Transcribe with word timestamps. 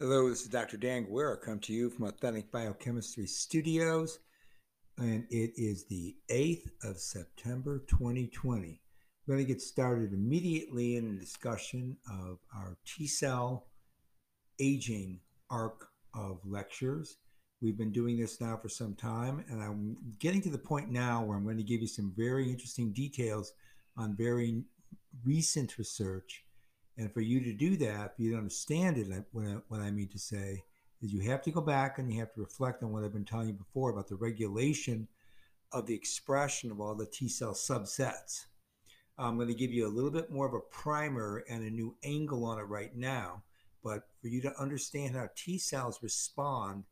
Hello, 0.00 0.28
this 0.28 0.42
is 0.42 0.46
Dr. 0.48 0.76
Dan 0.76 1.06
Guerra. 1.10 1.36
come 1.36 1.58
to 1.58 1.72
you 1.72 1.90
from 1.90 2.06
Authentic 2.06 2.52
Biochemistry 2.52 3.26
Studios, 3.26 4.20
and 4.96 5.26
it 5.28 5.50
is 5.56 5.86
the 5.86 6.14
8th 6.30 6.70
of 6.84 7.00
September 7.00 7.80
2020. 7.88 8.80
We're 9.26 9.34
going 9.34 9.44
to 9.44 9.52
get 9.52 9.60
started 9.60 10.12
immediately 10.12 10.98
in 10.98 11.08
a 11.08 11.18
discussion 11.18 11.96
of 12.08 12.38
our 12.54 12.76
T 12.86 13.08
cell 13.08 13.66
aging 14.60 15.18
arc 15.50 15.88
of 16.14 16.38
lectures. 16.44 17.16
We've 17.60 17.76
been 17.76 17.90
doing 17.90 18.20
this 18.20 18.40
now 18.40 18.56
for 18.56 18.68
some 18.68 18.94
time, 18.94 19.44
and 19.50 19.60
I'm 19.60 19.96
getting 20.20 20.42
to 20.42 20.50
the 20.50 20.58
point 20.58 20.92
now 20.92 21.24
where 21.24 21.36
I'm 21.36 21.42
going 21.42 21.56
to 21.56 21.64
give 21.64 21.80
you 21.80 21.88
some 21.88 22.12
very 22.16 22.48
interesting 22.48 22.92
details 22.92 23.52
on 23.96 24.14
very 24.16 24.62
recent 25.24 25.76
research 25.76 26.44
and 26.98 27.14
for 27.14 27.20
you 27.20 27.40
to 27.40 27.52
do 27.52 27.76
that, 27.76 28.16
for 28.16 28.22
you 28.22 28.32
to 28.32 28.38
understand 28.38 28.98
it, 28.98 29.24
what 29.32 29.46
I, 29.46 29.56
what 29.68 29.80
I 29.80 29.90
mean 29.90 30.08
to 30.08 30.18
say 30.18 30.64
is 31.00 31.12
you 31.12 31.20
have 31.30 31.42
to 31.42 31.52
go 31.52 31.60
back 31.60 31.98
and 31.98 32.12
you 32.12 32.18
have 32.18 32.34
to 32.34 32.40
reflect 32.40 32.82
on 32.82 32.92
what 32.92 33.04
I've 33.04 33.12
been 33.12 33.24
telling 33.24 33.48
you 33.48 33.54
before 33.54 33.90
about 33.90 34.08
the 34.08 34.16
regulation 34.16 35.06
of 35.72 35.86
the 35.86 35.94
expression 35.94 36.72
of 36.72 36.80
all 36.80 36.96
the 36.96 37.06
T 37.06 37.28
cell 37.28 37.52
subsets. 37.52 38.46
I'm 39.16 39.36
going 39.36 39.48
to 39.48 39.54
give 39.54 39.72
you 39.72 39.86
a 39.86 39.88
little 39.88 40.10
bit 40.10 40.30
more 40.30 40.46
of 40.46 40.54
a 40.54 40.60
primer 40.60 41.44
and 41.48 41.62
a 41.62 41.70
new 41.70 41.94
angle 42.04 42.44
on 42.44 42.58
it 42.58 42.64
right 42.64 42.94
now. 42.96 43.42
But 43.84 44.08
for 44.20 44.28
you 44.28 44.40
to 44.42 44.60
understand 44.60 45.14
how 45.14 45.28
T 45.36 45.58
cells 45.58 46.02
respond 46.02 46.84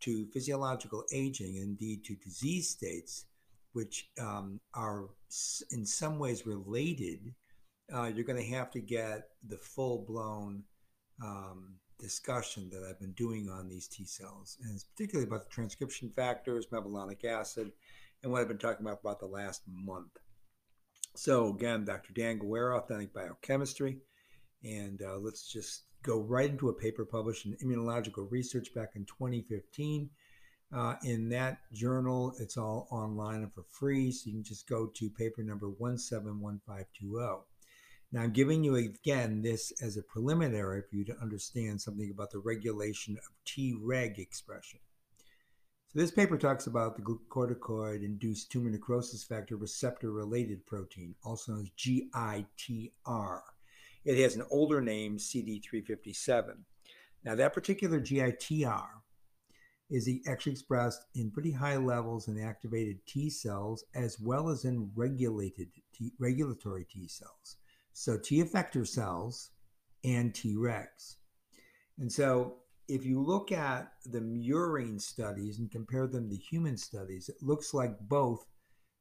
to 0.00 0.26
physiological 0.26 1.04
aging, 1.12 1.56
indeed 1.56 2.04
to 2.04 2.16
disease 2.16 2.68
states, 2.68 3.24
which 3.72 4.10
um, 4.20 4.60
are 4.74 5.08
in 5.70 5.86
some 5.86 6.18
ways 6.18 6.46
related 6.46 7.34
uh, 7.92 8.10
you're 8.14 8.24
going 8.24 8.42
to 8.42 8.50
have 8.50 8.70
to 8.72 8.80
get 8.80 9.28
the 9.46 9.58
full 9.58 10.04
blown 10.06 10.62
um, 11.22 11.76
discussion 11.98 12.70
that 12.70 12.82
I've 12.88 13.00
been 13.00 13.12
doing 13.12 13.48
on 13.48 13.68
these 13.68 13.88
T 13.88 14.04
cells, 14.04 14.58
and 14.62 14.74
it's 14.74 14.84
particularly 14.84 15.28
about 15.28 15.44
the 15.44 15.50
transcription 15.50 16.10
factors, 16.10 16.66
mevalonic 16.72 17.24
acid, 17.24 17.72
and 18.22 18.32
what 18.32 18.40
I've 18.40 18.48
been 18.48 18.58
talking 18.58 18.86
about 18.86 19.00
about 19.00 19.20
the 19.20 19.26
last 19.26 19.62
month. 19.68 20.18
So 21.14 21.48
again, 21.48 21.84
Dr. 21.84 22.12
Dan 22.12 22.38
Guerra, 22.38 22.78
Authentic 22.78 23.12
Biochemistry, 23.12 23.98
and 24.64 25.00
uh, 25.02 25.18
let's 25.18 25.46
just 25.46 25.82
go 26.02 26.20
right 26.20 26.50
into 26.50 26.68
a 26.68 26.74
paper 26.74 27.04
published 27.04 27.46
in 27.46 27.56
Immunological 27.56 28.30
Research 28.30 28.74
back 28.74 28.90
in 28.94 29.04
2015. 29.04 30.10
Uh, 30.74 30.94
in 31.04 31.28
that 31.28 31.58
journal, 31.72 32.34
it's 32.40 32.56
all 32.56 32.88
online 32.90 33.42
and 33.42 33.52
for 33.52 33.62
free, 33.70 34.10
so 34.10 34.26
you 34.26 34.32
can 34.32 34.42
just 34.42 34.68
go 34.68 34.86
to 34.86 35.08
paper 35.10 35.42
number 35.42 35.68
171520. 35.68 37.44
Now, 38.14 38.22
I'm 38.22 38.30
giving 38.30 38.62
you 38.62 38.76
again 38.76 39.42
this 39.42 39.72
as 39.82 39.96
a 39.96 40.02
preliminary 40.02 40.82
for 40.82 40.94
you 40.94 41.04
to 41.06 41.18
understand 41.20 41.80
something 41.80 42.12
about 42.12 42.30
the 42.30 42.38
regulation 42.38 43.16
of 43.18 43.32
Treg 43.44 44.18
expression. 44.18 44.78
So, 45.88 45.98
this 45.98 46.12
paper 46.12 46.38
talks 46.38 46.68
about 46.68 46.94
the 46.94 47.02
glucocorticoid 47.02 48.04
induced 48.04 48.52
tumor 48.52 48.70
necrosis 48.70 49.24
factor 49.24 49.56
receptor 49.56 50.12
related 50.12 50.64
protein, 50.64 51.16
also 51.24 51.54
known 51.54 51.62
as 51.62 51.70
GITR. 51.76 53.40
It 54.04 54.22
has 54.22 54.36
an 54.36 54.44
older 54.48 54.80
name, 54.80 55.18
CD357. 55.18 56.58
Now, 57.24 57.34
that 57.34 57.52
particular 57.52 57.98
GITR 57.98 58.86
is 59.90 60.08
actually 60.28 60.52
expressed 60.52 61.04
in 61.16 61.32
pretty 61.32 61.50
high 61.50 61.78
levels 61.78 62.28
in 62.28 62.40
activated 62.40 63.04
T 63.08 63.28
cells 63.28 63.84
as 63.92 64.20
well 64.20 64.50
as 64.50 64.64
in 64.64 64.92
regulated 64.94 65.70
T, 65.92 66.12
regulatory 66.20 66.84
T 66.84 67.08
cells. 67.08 67.56
So 67.94 68.18
T 68.18 68.42
effector 68.42 68.86
cells 68.86 69.50
and 70.04 70.34
Tregs. 70.34 71.16
And 71.98 72.12
so 72.12 72.56
if 72.88 73.06
you 73.06 73.22
look 73.22 73.52
at 73.52 73.92
the 74.04 74.20
murine 74.20 75.00
studies 75.00 75.58
and 75.58 75.70
compare 75.70 76.06
them 76.06 76.28
to 76.28 76.36
human 76.36 76.76
studies, 76.76 77.28
it 77.28 77.36
looks 77.40 77.72
like 77.72 77.98
both 78.00 78.44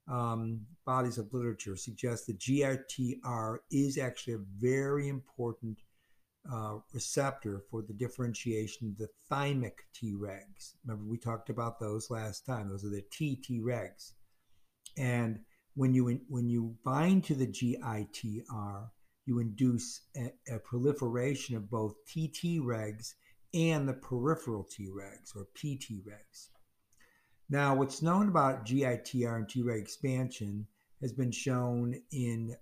um, 0.08 0.62
bodies 0.86 1.18
of 1.18 1.34
literature 1.34 1.76
suggest 1.76 2.28
that 2.28 2.40
GITR 2.40 3.58
is 3.72 3.98
actually 3.98 4.36
a 4.36 4.46
very 4.58 5.10
important 5.10 5.80
uh, 6.52 6.76
receptor 6.94 7.64
for 7.72 7.82
the 7.82 7.94
differentiation 7.94 8.90
of 8.90 8.98
the 8.98 9.10
thymic 9.32 9.80
Tregs. 9.96 10.76
Remember, 10.86 11.10
we 11.10 11.18
talked 11.18 11.50
about 11.50 11.80
those 11.80 12.12
last 12.12 12.46
time. 12.46 12.70
Those 12.70 12.86
are 12.86 12.90
the 12.90 13.04
T 13.12 13.42
Tregs. 13.50 14.12
And 14.98 15.40
when 15.76 15.94
you 15.94 16.20
when 16.28 16.50
you 16.50 16.76
bind 16.84 17.24
to 17.26 17.36
the 17.36 17.48
GITR, 17.48 18.90
you 19.26 19.40
induce 19.40 20.02
a, 20.16 20.32
a 20.54 20.60
proliferation 20.60 21.56
of 21.56 21.70
both 21.70 21.96
TTregs 22.08 23.14
and 23.54 23.88
the 23.88 23.94
peripheral 23.94 24.66
Tregs 24.66 25.36
or 25.36 25.48
PTregs. 25.56 26.50
Now, 27.50 27.76
what's 27.76 28.02
known 28.02 28.30
about 28.30 28.66
GITR 28.66 29.36
and 29.36 29.48
Treg 29.48 29.80
expansion 29.80 30.68
has 31.02 31.14
been 31.14 31.32
shown 31.32 31.96
in 32.12 32.56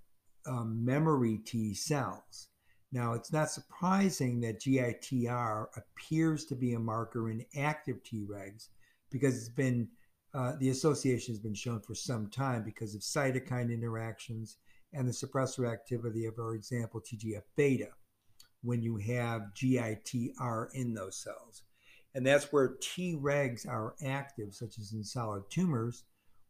um, 0.46 0.84
memory 0.84 1.38
T 1.46 1.74
cells. 1.74 2.48
Now, 2.92 3.14
it's 3.14 3.32
not 3.32 3.50
surprising 3.50 4.42
that 4.42 4.60
GITR 4.60 5.68
appears 5.78 6.46
to 6.46 6.56
be 6.56 6.74
a 6.74 6.80
marker 6.80 7.30
in 7.30 7.46
active 7.56 8.04
Tregs 8.04 8.68
because 9.10 9.38
it's 9.38 9.50
been 9.50 9.88
uh, 10.34 10.53
the 10.59 10.69
association 10.69 11.34
has 11.34 11.40
been 11.40 11.53
shown 11.53 11.81
for 11.81 11.96
some 11.96 12.30
time 12.30 12.64
because 12.64 12.96
of 12.96 13.02
cytokine 13.02 13.72
interactions 13.72 14.58
and 14.94 15.08
the 15.08 15.12
suppressor 15.12 15.72
activity 15.72 16.25
of, 16.25 16.36
for 16.36 16.56
example, 16.56 17.02
TGF 17.02 17.44
beta 17.56 17.90
when 18.62 18.81
you 18.81 18.97
have 18.97 19.53
GITR 19.56 20.68
in 20.74 20.94
those 20.94 21.18
cells. 21.18 21.64
And 22.14 22.25
that's 22.25 22.52
where 22.52 22.75
Tregs 22.75 23.68
are 23.68 23.96
active, 24.06 24.53
such 24.53 24.78
as 24.80 24.94
in 24.94 25.03
solid 25.03 25.44
tumors 25.50 26.03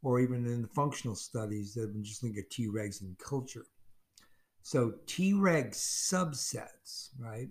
or 0.04 0.20
even 0.20 0.46
in 0.48 0.64
the 0.64 0.68
functional 0.68 1.16
studies 1.16 1.74
that 1.74 1.82
have 1.82 1.94
been 1.94 2.04
just 2.04 2.24
looking 2.24 2.40
at 2.40 2.50
Tregs 2.50 3.02
in 3.02 3.16
culture. 3.24 3.66
So 4.64 4.94
Treg 5.06 5.72
subsets, 5.72 7.10
right, 7.20 7.50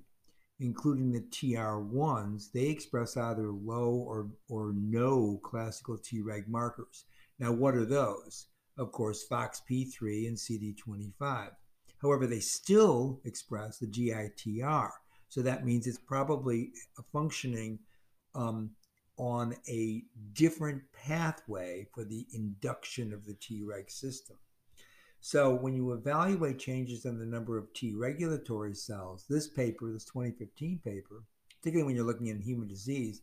including 0.61 1.11
the 1.11 1.21
TR1s, 1.21 2.53
they 2.53 2.67
express 2.67 3.17
either 3.17 3.51
low 3.51 4.05
or, 4.07 4.29
or 4.49 4.73
no 4.77 5.41
classical 5.43 5.97
Treg 5.97 6.47
markers. 6.47 7.07
Now, 7.39 7.53
what 7.53 7.75
are 7.75 7.87
those? 7.87 8.47
Of 8.79 8.93
course, 8.93 9.27
FOXP3 9.31 10.29
and 10.29 10.37
CD25. 10.37 11.51
However, 12.01 12.27
they 12.27 12.41
still 12.41 13.21
express 13.25 13.79
the 13.79 13.87
GITR. 13.87 14.91
So 15.29 15.43
that 15.43 15.65
means 15.65 15.87
it's 15.87 15.99
probably 15.99 16.73
functioning 17.13 17.79
um, 18.35 18.71
on 19.17 19.55
a 19.69 20.03
different 20.33 20.83
pathway 20.93 21.87
for 21.95 22.05
the 22.05 22.27
induction 22.33 23.13
of 23.13 23.25
the 23.25 23.35
Treg 23.35 23.91
system. 23.91 24.37
So 25.21 25.55
when 25.55 25.75
you 25.75 25.93
evaluate 25.93 26.59
changes 26.59 27.05
in 27.05 27.19
the 27.19 27.27
number 27.27 27.59
of 27.59 27.73
T 27.75 27.95
regulatory 27.95 28.75
cells, 28.75 29.27
this 29.29 29.49
paper, 29.49 29.93
this 29.93 30.05
2015 30.05 30.81
paper, 30.83 31.25
particularly 31.59 31.87
when 31.87 31.97
you're 31.97 32.07
looking 32.07 32.31
at 32.31 32.41
human 32.41 32.69
disease, 32.69 33.21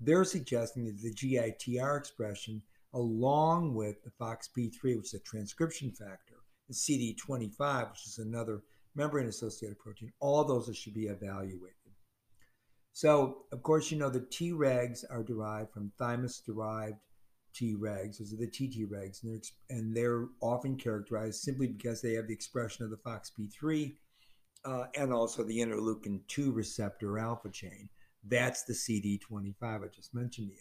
they're 0.00 0.24
suggesting 0.24 0.84
that 0.86 1.00
the 1.00 1.14
GITR 1.14 1.96
expression, 1.96 2.62
along 2.92 3.74
with 3.74 4.02
the 4.02 4.10
FOXP3, 4.20 4.96
which 4.96 5.06
is 5.06 5.14
a 5.14 5.20
transcription 5.20 5.92
factor, 5.92 6.40
and 6.68 6.76
CD25, 6.76 7.90
which 7.90 8.06
is 8.06 8.18
another 8.18 8.62
membrane 8.96 9.28
associated 9.28 9.78
protein, 9.78 10.12
all 10.18 10.44
those 10.44 10.76
should 10.76 10.94
be 10.94 11.06
evaluated. 11.06 11.76
So, 12.92 13.44
of 13.52 13.62
course, 13.62 13.90
you 13.90 13.98
know 13.98 14.10
the 14.10 14.20
Tregs 14.20 15.04
are 15.08 15.22
derived 15.22 15.72
from 15.72 15.92
thymus 15.98 16.40
derived 16.40 16.98
Tregs, 17.54 18.18
those 18.18 18.32
are 18.32 18.36
the 18.36 18.46
TTregs, 18.46 19.22
and 19.22 19.32
they're, 19.32 19.76
and 19.78 19.96
they're 19.96 20.28
often 20.40 20.76
characterized 20.76 21.40
simply 21.40 21.66
because 21.66 22.00
they 22.00 22.14
have 22.14 22.26
the 22.26 22.34
expression 22.34 22.84
of 22.84 22.90
the 22.90 22.96
FOXP3 22.96 23.94
uh, 24.64 24.84
and 24.96 25.12
also 25.12 25.42
the 25.42 25.58
interleukin 25.58 26.20
2 26.28 26.52
receptor 26.52 27.18
alpha 27.18 27.50
chain. 27.50 27.88
That's 28.24 28.62
the 28.62 28.72
CD25 28.72 29.54
I 29.62 29.88
just 29.94 30.14
mentioned 30.14 30.48
to 30.48 30.54
you. 30.54 30.60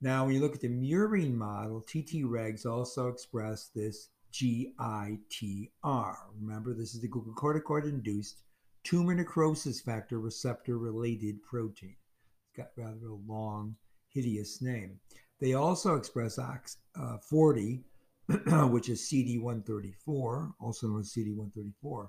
Now, 0.00 0.24
when 0.24 0.34
you 0.34 0.40
look 0.40 0.54
at 0.54 0.60
the 0.60 0.68
murine 0.68 1.34
model, 1.34 1.82
TTregs 1.82 2.66
also 2.66 3.08
express 3.08 3.70
this 3.74 4.10
GITR. 4.32 6.16
Remember, 6.40 6.74
this 6.74 6.94
is 6.94 7.00
the 7.00 7.08
glucocorticoid 7.08 7.84
induced 7.84 8.42
tumor 8.84 9.14
necrosis 9.14 9.80
factor 9.80 10.20
receptor 10.20 10.78
related 10.78 11.42
protein. 11.42 11.96
It's 12.44 12.56
got 12.56 12.70
rather 12.76 13.08
a 13.08 13.32
long, 13.32 13.76
hideous 14.08 14.60
name. 14.60 15.00
They 15.40 15.54
also 15.54 15.96
express 15.96 16.38
OX40, 16.38 17.82
uh, 18.30 18.66
which 18.68 18.88
is 18.88 19.02
CD134, 19.02 20.52
also 20.60 20.86
known 20.88 21.00
as 21.00 21.12
CD134. 21.12 22.08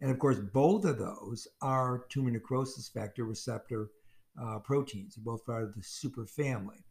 And 0.00 0.10
of 0.10 0.18
course, 0.18 0.38
both 0.38 0.84
of 0.84 0.98
those 0.98 1.48
are 1.60 2.04
tumor 2.08 2.30
necrosis 2.30 2.88
factor 2.88 3.24
receptor 3.24 3.90
uh, 4.40 4.60
proteins, 4.60 5.16
both 5.16 5.44
part 5.44 5.64
of 5.64 5.74
the 5.74 5.80
superfamily. 5.80 6.84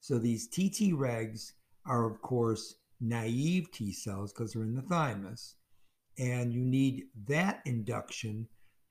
So 0.00 0.18
these 0.18 0.48
TTregs 0.50 1.52
are, 1.86 2.04
of 2.04 2.20
course, 2.20 2.74
naive 3.00 3.70
T 3.72 3.92
cells 3.92 4.32
because 4.32 4.52
they're 4.52 4.62
in 4.62 4.74
the 4.74 4.82
thymus. 4.82 5.56
And 6.18 6.52
you 6.52 6.60
need 6.60 7.04
that 7.26 7.60
induction 7.64 8.48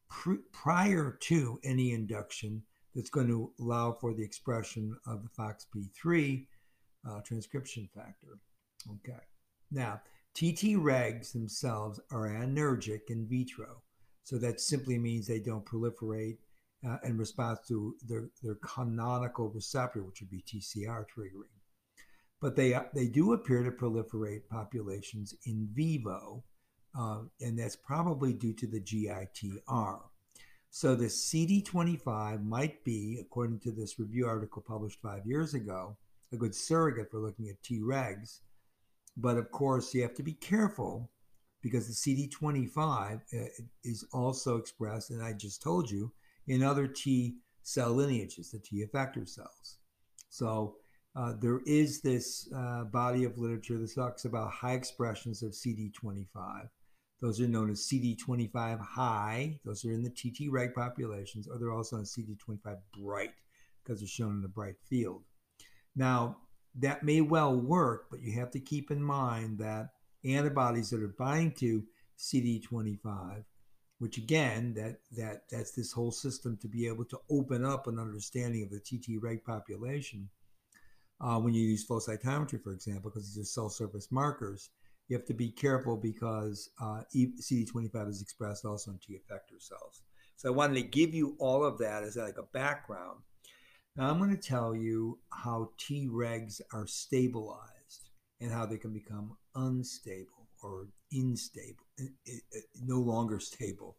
pr- 0.09 0.41
prior 0.51 1.17
to 1.21 1.59
any 1.63 1.93
induction 1.93 2.63
that's 2.95 3.09
going 3.09 3.27
to 3.27 3.51
allow 3.59 3.91
for 3.93 4.13
the 4.13 4.23
expression 4.23 4.95
of 5.07 5.23
the 5.23 5.29
FOXP3 5.29 6.45
uh, 7.09 7.21
transcription 7.21 7.89
factor. 7.93 8.39
Okay. 8.89 9.19
Now, 9.71 10.01
TT 10.35 10.77
regs 10.77 11.31
themselves 11.31 11.99
are 12.11 12.27
anergic 12.27 13.09
in 13.09 13.27
vitro. 13.27 13.81
So 14.23 14.37
that 14.37 14.61
simply 14.61 14.97
means 14.97 15.27
they 15.27 15.39
don't 15.39 15.65
proliferate 15.65 16.37
uh, 16.87 16.97
in 17.03 17.17
response 17.17 17.59
to 17.67 17.95
their, 18.07 18.29
their 18.41 18.55
canonical 18.55 19.49
receptor, 19.49 20.03
which 20.03 20.21
would 20.21 20.29
be 20.29 20.43
TCR 20.43 21.05
triggering. 21.05 21.53
But 22.41 22.55
they, 22.55 22.73
uh, 22.73 22.83
they 22.93 23.07
do 23.07 23.33
appear 23.33 23.63
to 23.63 23.71
proliferate 23.71 24.47
populations 24.49 25.33
in 25.45 25.69
vivo, 25.73 26.43
uh, 26.97 27.21
and 27.41 27.57
that's 27.57 27.75
probably 27.75 28.33
due 28.33 28.53
to 28.53 28.67
the 28.67 28.81
GITR. 28.81 29.99
So 30.75 30.95
the 30.95 31.05
CD25 31.05 32.43
might 32.43 32.83
be, 32.83 33.19
according 33.21 33.59
to 33.59 33.71
this 33.71 33.99
review 33.99 34.25
article 34.25 34.63
published 34.67 34.99
five 35.03 35.23
years 35.23 35.53
ago, 35.53 35.95
a 36.31 36.35
good 36.35 36.55
surrogate 36.55 37.11
for 37.11 37.19
looking 37.19 37.47
at 37.47 37.61
Tregs. 37.61 38.39
But 39.15 39.37
of 39.37 39.51
course, 39.51 39.93
you 39.93 40.01
have 40.01 40.15
to 40.15 40.23
be 40.23 40.33
careful 40.33 41.11
because 41.61 41.85
the 41.85 41.93
CD25 41.93 43.21
uh, 43.21 43.45
is 43.83 44.03
also 44.13 44.57
expressed, 44.57 45.11
and 45.11 45.21
I 45.21 45.33
just 45.33 45.61
told 45.61 45.91
you, 45.91 46.11
in 46.47 46.63
other 46.63 46.87
T 46.87 47.35
cell 47.61 47.91
lineages, 47.93 48.49
the 48.49 48.57
T 48.57 48.83
effector 48.83 49.29
cells. 49.29 49.77
So 50.31 50.77
uh, 51.15 51.33
there 51.39 51.59
is 51.67 52.01
this 52.01 52.51
uh, 52.51 52.85
body 52.85 53.25
of 53.25 53.37
literature 53.37 53.77
that 53.77 53.93
talks 53.93 54.25
about 54.25 54.49
high 54.49 54.73
expressions 54.73 55.43
of 55.43 55.51
CD25. 55.51 56.67
Those 57.23 57.39
are 57.39 57.47
known 57.47 57.69
as 57.69 57.87
CD25 57.87 58.81
high. 58.81 59.57
Those 59.63 59.85
are 59.85 59.93
in 59.93 60.03
the 60.03 60.09
TT 60.09 60.51
reg 60.51 60.73
populations, 60.73 61.47
or 61.47 61.57
they're 61.57 61.71
also 61.71 61.95
in 61.95 62.03
CD25 62.03 62.75
bright 62.99 63.31
because 63.81 64.01
they're 64.01 64.07
shown 64.09 64.39
in 64.39 64.43
a 64.43 64.49
bright 64.49 64.75
field. 64.89 65.23
Now, 65.95 66.35
that 66.75 67.03
may 67.03 67.21
well 67.21 67.55
work, 67.55 68.07
but 68.11 68.21
you 68.21 68.33
have 68.33 68.51
to 68.51 68.59
keep 68.59 68.91
in 68.91 69.01
mind 69.01 69.57
that 69.59 69.91
antibodies 70.25 70.89
that 70.89 71.01
are 71.01 71.15
binding 71.17 71.53
to 71.59 71.85
CD25, 72.19 73.45
which 73.99 74.17
again, 74.17 74.73
that 74.73 74.97
that 75.15 75.43
that's 75.49 75.71
this 75.71 75.93
whole 75.93 76.11
system 76.11 76.57
to 76.57 76.67
be 76.67 76.87
able 76.87 77.05
to 77.05 77.19
open 77.29 77.63
up 77.63 77.87
an 77.87 77.99
understanding 77.99 78.63
of 78.63 78.69
the 78.69 78.81
TT 78.81 79.21
reg 79.21 79.45
population. 79.45 80.27
Uh, 81.21 81.39
when 81.39 81.53
you 81.53 81.61
use 81.61 81.85
flow 81.85 81.99
cytometry, 81.99 82.61
for 82.61 82.73
example, 82.73 83.09
because 83.09 83.33
these 83.33 83.41
are 83.41 83.45
cell 83.45 83.69
surface 83.69 84.11
markers, 84.11 84.71
you 85.13 85.19
have 85.19 85.27
to 85.27 85.33
be 85.35 85.51
careful 85.51 85.95
because 85.95 86.71
uh, 86.81 87.03
CD25 87.15 88.09
is 88.09 88.21
expressed 88.23 88.65
also 88.65 88.89
in 88.89 88.97
T 88.97 89.13
effector 89.13 89.61
cells. 89.61 90.01
So 90.37 90.49
I 90.49 90.51
wanted 90.51 90.73
to 90.73 90.81
give 90.81 91.13
you 91.13 91.35
all 91.37 91.63
of 91.63 91.77
that 91.77 92.01
as 92.03 92.15
like 92.15 92.39
a 92.39 92.51
background. 92.51 93.19
Now 93.95 94.09
I'm 94.09 94.17
going 94.17 94.35
to 94.35 94.41
tell 94.41 94.75
you 94.75 95.19
how 95.31 95.69
T 95.77 96.07
regs 96.11 96.61
are 96.73 96.87
stabilized 96.87 98.09
and 98.41 98.51
how 98.51 98.65
they 98.65 98.77
can 98.77 98.91
become 98.91 99.37
unstable 99.53 100.47
or 100.63 100.87
unstable, 101.11 101.85
no 102.81 102.97
longer 102.97 103.39
stable. 103.39 103.97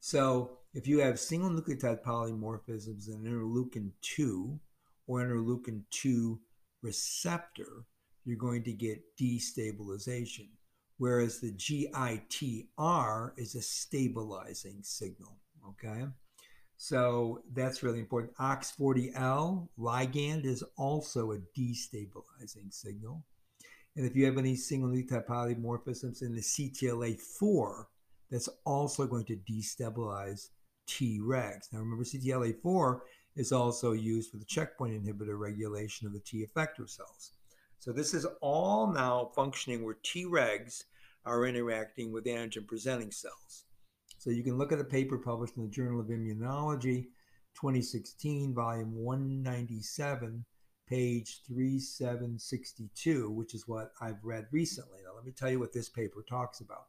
So 0.00 0.58
if 0.74 0.88
you 0.88 0.98
have 0.98 1.20
single 1.20 1.50
nucleotide 1.50 2.02
polymorphisms 2.02 3.08
in 3.08 3.22
interleukin 3.22 3.92
2 4.00 4.58
or 5.06 5.20
interleukin 5.20 5.82
2 5.92 6.40
receptor, 6.82 7.84
you're 8.24 8.36
going 8.36 8.62
to 8.64 8.72
get 8.72 9.02
destabilization. 9.16 10.48
Whereas 10.98 11.40
the 11.40 11.52
GITR 11.52 13.32
is 13.36 13.54
a 13.54 13.62
stabilizing 13.62 14.80
signal. 14.82 15.36
Okay. 15.68 16.04
So 16.76 17.42
that's 17.52 17.82
really 17.82 18.00
important. 18.00 18.36
OX40L 18.36 19.68
ligand 19.78 20.44
is 20.44 20.64
also 20.76 21.32
a 21.32 21.38
destabilizing 21.58 22.70
signal. 22.72 23.24
And 23.96 24.06
if 24.06 24.16
you 24.16 24.24
have 24.26 24.38
any 24.38 24.56
single 24.56 24.90
nucleotide 24.90 25.26
polymorphisms 25.26 26.22
in 26.22 26.34
the 26.34 26.40
CTLA4, 26.40 27.84
that's 28.30 28.48
also 28.64 29.06
going 29.06 29.26
to 29.26 29.36
destabilize 29.36 30.48
Tregs. 30.88 31.72
Now 31.72 31.78
remember, 31.78 32.04
CTLA4 32.04 33.00
is 33.36 33.52
also 33.52 33.92
used 33.92 34.30
for 34.30 34.38
the 34.38 34.44
checkpoint 34.44 34.94
inhibitor 34.94 35.38
regulation 35.38 36.06
of 36.06 36.12
the 36.12 36.20
T 36.20 36.44
effector 36.44 36.88
cells. 36.88 37.32
So 37.82 37.90
this 37.90 38.14
is 38.14 38.24
all 38.40 38.92
now 38.92 39.32
functioning 39.34 39.84
where 39.84 39.98
Tregs 40.04 40.84
are 41.24 41.44
interacting 41.46 42.12
with 42.12 42.26
antigen 42.26 42.64
presenting 42.64 43.10
cells. 43.10 43.64
So 44.18 44.30
you 44.30 44.44
can 44.44 44.56
look 44.56 44.70
at 44.70 44.78
a 44.78 44.84
paper 44.84 45.18
published 45.18 45.56
in 45.56 45.64
the 45.64 45.68
Journal 45.68 45.98
of 45.98 46.06
Immunology, 46.06 47.06
2016, 47.56 48.54
volume 48.54 48.94
197, 48.94 50.44
page 50.86 51.40
3762, 51.48 53.28
which 53.28 53.52
is 53.52 53.66
what 53.66 53.90
I've 54.00 54.22
read 54.22 54.46
recently. 54.52 55.00
Now, 55.04 55.16
let 55.16 55.24
me 55.24 55.32
tell 55.32 55.50
you 55.50 55.58
what 55.58 55.72
this 55.72 55.88
paper 55.88 56.24
talks 56.28 56.60
about. 56.60 56.86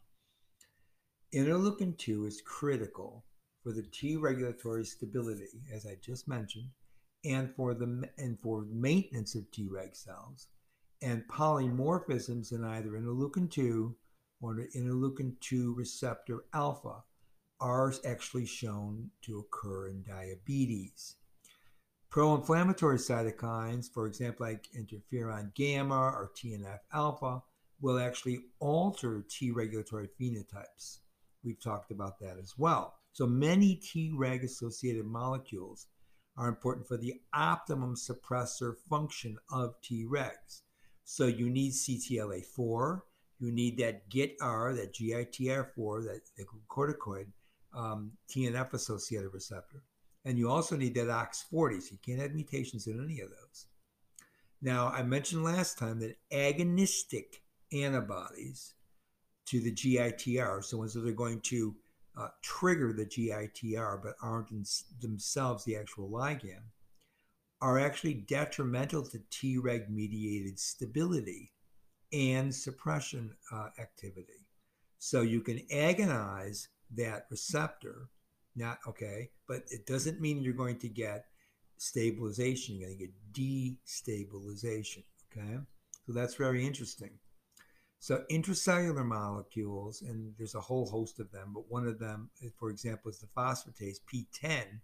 Interleukin 1.33 1.97
2 1.97 2.27
is 2.27 2.43
critical 2.45 3.25
for 3.63 3.71
the 3.71 3.81
T 3.81 4.15
regulatory 4.15 4.85
stability, 4.85 5.63
as 5.73 5.87
I 5.87 5.97
just 6.05 6.27
mentioned, 6.27 6.69
and 7.25 7.51
for 7.55 7.73
the 7.73 8.07
and 8.19 8.39
for 8.39 8.67
maintenance 8.69 9.33
of 9.33 9.49
Treg 9.49 9.95
cells 9.95 10.49
and 11.03 11.27
polymorphisms 11.27 12.53
in 12.53 12.63
either 12.63 12.91
interleukin 12.91 13.51
2 13.51 13.95
or 14.41 14.55
interleukin 14.75 15.33
2 15.41 15.73
receptor 15.75 16.45
alpha 16.53 17.03
are 17.59 17.93
actually 18.05 18.45
shown 18.45 19.09
to 19.21 19.39
occur 19.39 19.87
in 19.87 20.03
diabetes. 20.03 21.17
Pro 22.09 22.35
inflammatory 22.35 22.97
cytokines, 22.97 23.91
for 23.91 24.05
example, 24.05 24.45
like 24.45 24.67
interferon 24.77 25.53
gamma 25.55 25.95
or 25.95 26.31
TNF 26.35 26.79
alpha, 26.93 27.41
will 27.81 27.99
actually 27.99 28.39
alter 28.59 29.25
T 29.29 29.51
regulatory 29.51 30.07
phenotypes. 30.19 30.99
We've 31.43 31.61
talked 31.61 31.91
about 31.91 32.19
that 32.19 32.37
as 32.37 32.53
well. 32.57 32.95
So 33.13 33.27
many 33.27 33.77
Treg 33.77 34.43
associated 34.43 35.05
molecules 35.05 35.87
are 36.37 36.47
important 36.47 36.87
for 36.87 36.97
the 36.97 37.21
optimum 37.33 37.95
suppressor 37.95 38.75
function 38.89 39.37
of 39.51 39.75
Tregs. 39.81 40.61
So 41.05 41.27
you 41.27 41.49
need 41.49 41.73
CTLA4, 41.73 43.01
you 43.39 43.51
need 43.51 43.77
that 43.79 44.09
GITR, 44.09 44.75
that 44.77 44.93
GITR4, 44.93 46.03
that 46.05 46.21
the 46.37 46.45
corticoid 46.69 47.27
um, 47.75 48.11
TNF 48.29 48.73
associated 48.73 49.33
receptor. 49.33 49.83
And 50.25 50.37
you 50.37 50.49
also 50.49 50.77
need 50.77 50.95
that 50.95 51.07
OX40, 51.07 51.81
so 51.81 51.89
you 51.91 51.97
can't 52.05 52.21
have 52.21 52.33
mutations 52.33 52.87
in 52.87 53.03
any 53.03 53.19
of 53.19 53.29
those. 53.29 53.67
Now, 54.61 54.87
I 54.87 55.03
mentioned 55.03 55.43
last 55.43 55.77
time 55.77 55.99
that 55.99 56.15
agonistic 56.31 57.41
antibodies 57.73 58.75
to 59.47 59.59
the 59.59 59.73
GITR, 59.73 60.63
so 60.63 60.77
ones 60.77 60.93
that 60.93 61.05
are 61.05 61.11
going 61.11 61.41
to 61.41 61.75
uh, 62.17 62.29
trigger 62.41 62.93
the 62.93 63.05
GITR 63.05 64.01
but 64.01 64.13
aren't 64.21 64.49
themselves 65.01 65.65
the 65.65 65.75
actual 65.75 66.09
ligand, 66.09 66.63
are 67.63 67.79
actually 67.79 68.13
detrimental 68.13 69.03
to 69.03 69.19
Treg 69.31 69.89
mediated 69.89 70.59
stability 70.59 71.53
and 72.11 72.53
suppression 72.53 73.33
uh, 73.53 73.69
activity. 73.79 74.45
So 74.99 75.21
you 75.21 75.39
can 75.39 75.61
agonize 75.71 76.67
that 76.95 77.25
receptor, 77.31 78.09
not 78.57 78.79
okay, 78.85 79.29
but 79.47 79.63
it 79.69 79.85
doesn't 79.85 80.19
mean 80.19 80.41
you're 80.41 80.53
going 80.53 80.77
to 80.79 80.89
get 80.89 81.27
stabilization. 81.77 82.75
You're 82.75 82.89
going 82.89 82.99
to 82.99 83.05
get 83.05 83.33
destabilization. 83.33 85.05
Okay, 85.31 85.57
so 86.05 86.11
that's 86.11 86.35
very 86.35 86.67
interesting. 86.67 87.11
So 87.99 88.25
intracellular 88.29 89.05
molecules, 89.05 90.01
and 90.01 90.33
there's 90.37 90.55
a 90.55 90.59
whole 90.59 90.85
host 90.85 91.21
of 91.21 91.31
them, 91.31 91.51
but 91.53 91.71
one 91.71 91.87
of 91.87 91.97
them, 91.97 92.29
for 92.59 92.69
example, 92.69 93.09
is 93.09 93.19
the 93.19 93.27
phosphatase 93.27 93.99
PTEN 94.13 94.81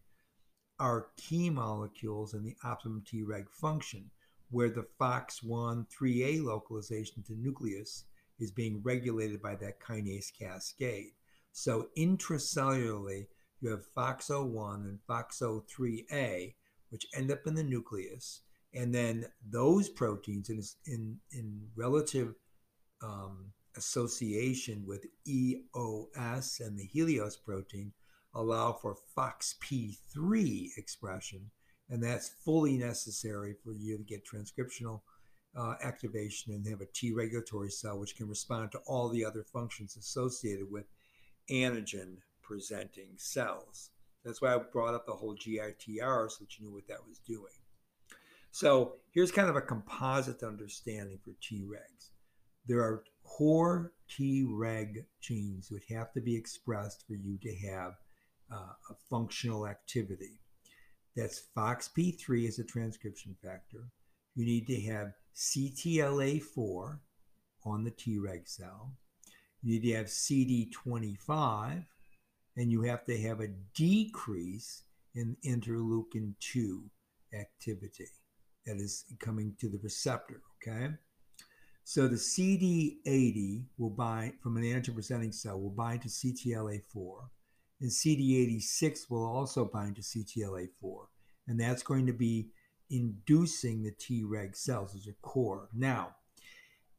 are 0.79 1.07
key 1.17 1.49
molecules 1.49 2.33
in 2.33 2.43
the 2.43 2.55
optimum 2.63 3.03
Treg 3.05 3.49
function, 3.49 4.09
where 4.49 4.69
the 4.69 4.87
FOX1 4.99 5.85
3A 5.89 6.43
localization 6.43 7.23
to 7.23 7.33
nucleus 7.33 8.05
is 8.39 8.51
being 8.51 8.81
regulated 8.83 9.41
by 9.41 9.55
that 9.55 9.79
kinase 9.79 10.31
cascade. 10.37 11.11
So 11.51 11.87
intracellularly, 11.97 13.27
you 13.61 13.69
have 13.69 13.85
FOXO1 13.95 14.85
and 14.85 14.99
FOXO3A, 15.09 16.53
which 16.89 17.07
end 17.13 17.31
up 17.31 17.45
in 17.45 17.55
the 17.55 17.63
nucleus, 17.63 18.41
and 18.73 18.93
then 18.93 19.25
those 19.49 19.89
proteins 19.89 20.49
in 20.49 20.61
in, 20.85 21.17
in 21.31 21.67
relative 21.75 22.35
um, 23.01 23.51
association 23.75 24.85
with 24.85 25.05
EOS 25.27 26.59
and 26.59 26.77
the 26.77 26.85
Helios 26.85 27.37
protein 27.37 27.91
allow 28.35 28.73
for 28.73 28.95
FOXP3 29.17 30.77
expression, 30.77 31.51
and 31.89 32.03
that's 32.03 32.29
fully 32.45 32.77
necessary 32.77 33.55
for 33.63 33.73
you 33.73 33.97
to 33.97 34.03
get 34.03 34.25
transcriptional 34.25 35.01
uh, 35.57 35.75
activation 35.83 36.53
and 36.53 36.67
have 36.67 36.81
a 36.81 36.85
T 36.93 37.11
regulatory 37.11 37.71
cell 37.71 37.97
which 37.99 38.15
can 38.15 38.27
respond 38.27 38.71
to 38.71 38.79
all 38.85 39.09
the 39.09 39.25
other 39.25 39.43
functions 39.43 39.97
associated 39.97 40.69
with 40.69 40.85
antigen 41.49 42.17
presenting 42.41 43.09
cells. 43.17 43.89
That's 44.23 44.41
why 44.41 44.53
I 44.53 44.57
brought 44.57 44.93
up 44.93 45.05
the 45.05 45.13
whole 45.13 45.35
GITR 45.35 46.29
so 46.29 46.37
that 46.41 46.57
you 46.57 46.65
knew 46.65 46.73
what 46.73 46.87
that 46.87 47.07
was 47.07 47.19
doing. 47.19 47.53
So 48.51 48.95
here's 49.11 49.31
kind 49.31 49.49
of 49.49 49.55
a 49.55 49.61
composite 49.61 50.43
understanding 50.43 51.19
for 51.23 51.31
Tregs. 51.41 52.09
There 52.67 52.81
are 52.81 53.03
core 53.23 53.93
Treg 54.09 55.05
genes 55.21 55.69
that 55.69 55.83
have 55.95 56.11
to 56.13 56.21
be 56.21 56.35
expressed 56.35 57.05
for 57.07 57.13
you 57.13 57.37
to 57.41 57.55
have 57.67 57.93
uh, 58.51 58.73
a 58.89 58.95
functional 59.09 59.67
activity. 59.67 60.39
That's 61.15 61.43
FOXP3 61.55 62.47
as 62.47 62.59
a 62.59 62.63
transcription 62.63 63.35
factor. 63.43 63.89
You 64.35 64.45
need 64.45 64.67
to 64.67 64.81
have 64.81 65.13
CTLA4 65.35 66.99
on 67.65 67.83
the 67.83 67.91
Treg 67.91 68.47
cell. 68.47 68.93
You 69.61 69.73
need 69.73 69.89
to 69.89 69.97
have 69.97 70.05
CD25, 70.05 71.83
and 72.55 72.71
you 72.71 72.81
have 72.83 73.05
to 73.05 73.17
have 73.21 73.41
a 73.41 73.49
decrease 73.75 74.83
in 75.15 75.35
interleukin 75.45 76.33
2 76.39 76.83
activity 77.33 78.07
that 78.65 78.77
is 78.77 79.05
coming 79.19 79.55
to 79.59 79.67
the 79.67 79.79
receptor, 79.83 80.41
okay? 80.57 80.93
So 81.83 82.07
the 82.07 82.15
CD80 82.15 83.63
will 83.77 83.89
bind 83.89 84.33
from 84.41 84.57
an 84.57 84.63
antigen 84.63 84.93
presenting 84.93 85.31
cell 85.31 85.59
will 85.59 85.71
bind 85.71 86.03
to 86.03 86.07
CTLA4, 86.07 87.29
and 87.81 87.89
CD86 87.89 89.09
will 89.09 89.25
also 89.25 89.65
bind 89.65 89.95
to 89.95 90.01
CTLA4, 90.01 91.07
and 91.47 91.59
that's 91.59 91.83
going 91.83 92.05
to 92.07 92.13
be 92.13 92.49
inducing 92.89 93.83
the 93.83 93.91
Treg 93.91 94.55
cells 94.55 94.95
as 94.95 95.07
a 95.07 95.13
core. 95.21 95.69
Now, 95.73 96.15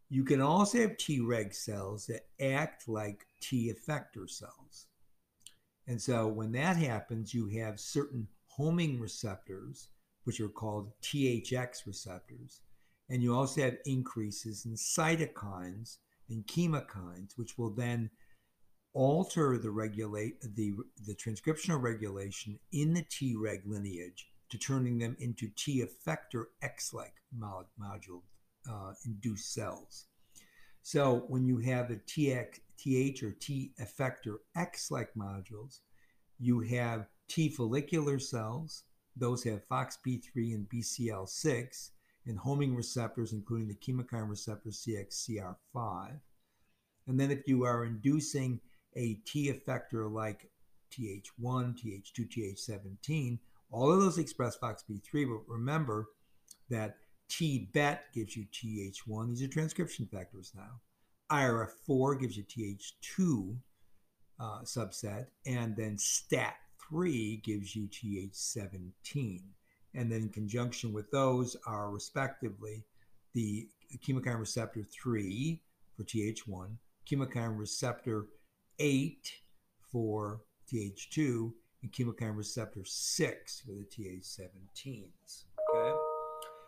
you 0.09 0.25
can 0.25 0.41
also 0.41 0.79
have 0.79 0.97
Treg 0.97 1.55
cells 1.55 2.07
that 2.07 2.27
act 2.41 2.89
like 2.89 3.27
T 3.41 3.73
effector 3.73 4.29
cells. 4.29 4.87
And 5.87 6.01
so 6.01 6.29
when 6.29 6.53
that 6.53 6.77
happens, 6.77 7.35
you 7.35 7.49
have 7.61 7.81
certain 7.81 8.29
homing 8.47 9.01
receptors, 9.01 9.89
which 10.25 10.41
are 10.41 10.49
called 10.49 10.93
THX 11.03 11.87
receptors. 11.87 12.61
And 13.09 13.23
you 13.23 13.35
also 13.35 13.63
have 13.63 13.77
increases 13.87 14.67
in 14.67 14.75
cytokines 14.75 15.97
and 16.29 16.47
chemokines, 16.47 17.37
which 17.37 17.59
will 17.59 17.71
then 17.71 18.11
alter 18.92 19.59
the 19.59 19.70
regulate 19.70 20.40
the, 20.56 20.75
the 21.06 21.14
transcriptional 21.14 21.80
regulation 21.80 22.59
in 22.73 22.94
the 22.94 23.04
Treg 23.04 23.62
lineage 23.64 24.28
to 24.50 24.59
turning 24.59 24.99
them 24.99 25.16
into 25.20 25.49
T 25.56 25.85
effector 25.85 26.47
X-like 26.62 27.14
module 27.38 28.23
uh, 28.68 28.92
induced 29.04 29.54
cells. 29.54 30.06
So 30.82 31.25
when 31.28 31.47
you 31.47 31.59
have 31.59 31.88
the 31.88 31.97
TX, 31.97 32.59
TH 32.78 33.23
or 33.23 33.32
T 33.32 33.73
effector 33.80 34.38
X-like 34.56 35.14
modules, 35.14 35.80
you 36.38 36.61
have 36.61 37.06
T 37.28 37.49
follicular 37.49 38.18
cells. 38.18 38.85
Those 39.16 39.44
have 39.44 39.68
FOXP3 39.68 40.54
and 40.54 40.68
BCL6 40.68 41.90
and 42.26 42.38
homing 42.38 42.75
receptors, 42.75 43.32
including 43.32 43.68
the 43.68 43.75
chemokine 43.75 44.28
receptor 44.28 44.70
CXCR5. 44.70 46.20
And 47.06 47.20
then 47.20 47.30
if 47.30 47.47
you 47.47 47.64
are 47.64 47.85
inducing 47.85 48.61
a 48.97 49.14
T 49.26 49.52
effector 49.52 50.11
like 50.12 50.50
TH1, 50.92 51.30
TH2, 51.40 52.56
TH17, 52.59 53.38
all 53.70 53.92
of 53.92 54.00
those 54.00 54.18
express 54.18 54.59
FOXP3, 54.59 55.12
but 55.12 55.52
remember 55.52 56.09
that 56.68 56.97
TBET 57.28 57.99
gives 58.12 58.37
you 58.37 58.47
TH1. 58.52 59.28
These 59.28 59.42
are 59.42 59.49
transcription 59.49 60.09
factors 60.11 60.52
now. 60.56 60.80
IRF4 61.30 62.20
gives 62.20 62.37
you 62.37 62.44
TH2 62.44 63.56
uh, 64.40 64.61
subset, 64.62 65.26
and 65.47 65.76
then 65.76 65.97
STAT3 65.97 67.42
gives 67.44 67.76
you 67.76 67.88
TH17. 67.88 69.42
And 69.94 70.11
then 70.11 70.23
in 70.23 70.28
conjunction 70.28 70.92
with 70.92 71.11
those 71.11 71.56
are 71.66 71.90
respectively 71.90 72.85
the 73.35 73.68
chemokine 74.04 74.38
receptor 74.38 74.82
3 74.82 75.61
for 75.97 76.04
TH1, 76.04 76.70
chemokine 77.09 77.59
receptor 77.59 78.26
8 78.81 79.33
for 79.93 80.41
TH2, 80.73 81.53
and 81.83 81.93
chemokine 81.93 82.37
receptor 82.37 82.85
6 82.85 83.61
for 83.61 83.73
the 83.73 83.85
TH17s. 83.85 85.45
Okay? 85.75 85.99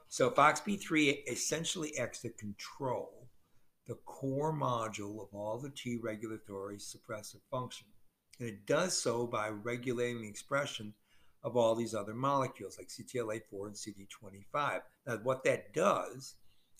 So 0.08 0.30
FOXP3 0.30 1.22
essentially 1.28 1.96
acts 1.98 2.20
to 2.20 2.30
control 2.30 3.28
the 3.86 3.94
core 4.04 4.52
module 4.52 5.22
of 5.22 5.34
all 5.34 5.58
the 5.58 5.70
T 5.70 5.98
regulatory 6.02 6.76
suppressive 6.76 7.40
function. 7.50 7.86
And 8.38 8.48
it 8.48 8.66
does 8.66 8.96
so 8.96 9.26
by 9.26 9.48
regulating 9.48 10.22
the 10.22 10.28
expression 10.28 10.94
of 11.42 11.56
all 11.56 11.74
these 11.74 11.94
other 11.94 12.14
molecules 12.14 12.78
like 12.78 12.88
CTLA4 12.88 13.66
and 13.66 13.74
CD25. 13.74 14.80
Now, 15.06 15.16
what 15.22 15.44
that 15.44 15.72
does 15.74 16.36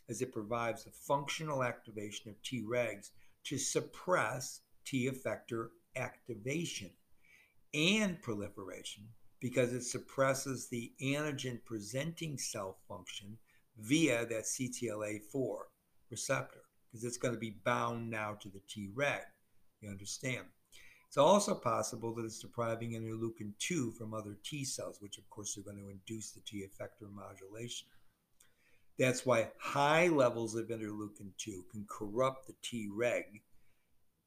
is 0.09 0.23
it 0.23 0.33
provides 0.33 0.85
the 0.85 0.91
functional 0.91 1.65
activation 1.65 2.31
of 2.31 2.37
Tregs 2.43 3.11
to 3.45 3.59
suppress 3.59 4.61
T 4.85 5.11
effector 5.11 5.69
activation 5.97 6.91
and 7.75 8.21
proliferation 8.23 9.09
because 9.41 9.73
it 9.73 9.83
suppresses 9.83 10.69
the 10.69 10.93
antigen 11.03 11.59
presenting 11.65 12.39
cell 12.39 12.79
function 12.89 13.39
via 13.79 14.25
that 14.27 14.45
CTLA4 14.45 15.57
receptor 16.11 16.61
because 16.87 17.05
it's 17.05 17.17
going 17.17 17.35
to 17.35 17.41
be 17.41 17.57
bound 17.65 18.11
now 18.11 18.37
to 18.41 18.49
the 18.49 18.61
Treg. 18.69 19.21
You 19.81 19.91
understand? 19.91 20.45
It's 21.09 21.17
also 21.17 21.55
possible 21.55 22.15
that 22.15 22.25
it's 22.25 22.39
depriving 22.39 22.93
interleukin 22.93 23.53
2 23.59 23.93
from 23.93 24.15
other 24.15 24.37
T 24.45 24.65
cells, 24.65 24.99
which 25.01 25.19
of 25.19 25.29
course 25.29 25.59
are 25.59 25.63
going 25.63 25.77
to 25.77 25.91
induce 25.91 26.31
the 26.31 26.41
T 26.41 26.65
effector 26.65 27.13
modulation. 27.13 27.89
That's 28.99 29.27
why 29.27 29.51
high 29.59 30.09
levels 30.09 30.55
of 30.55 30.69
interleukin 30.69 31.33
2 31.39 31.65
can 31.71 31.87
corrupt 31.89 32.47
the 32.47 32.55
Treg 32.63 33.41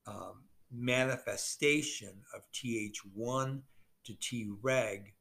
um, 0.08 0.44
manifestation 0.72 2.22
of 2.34 2.42
Th1 2.54 3.62
to 4.06 4.14
Treg 4.14 5.14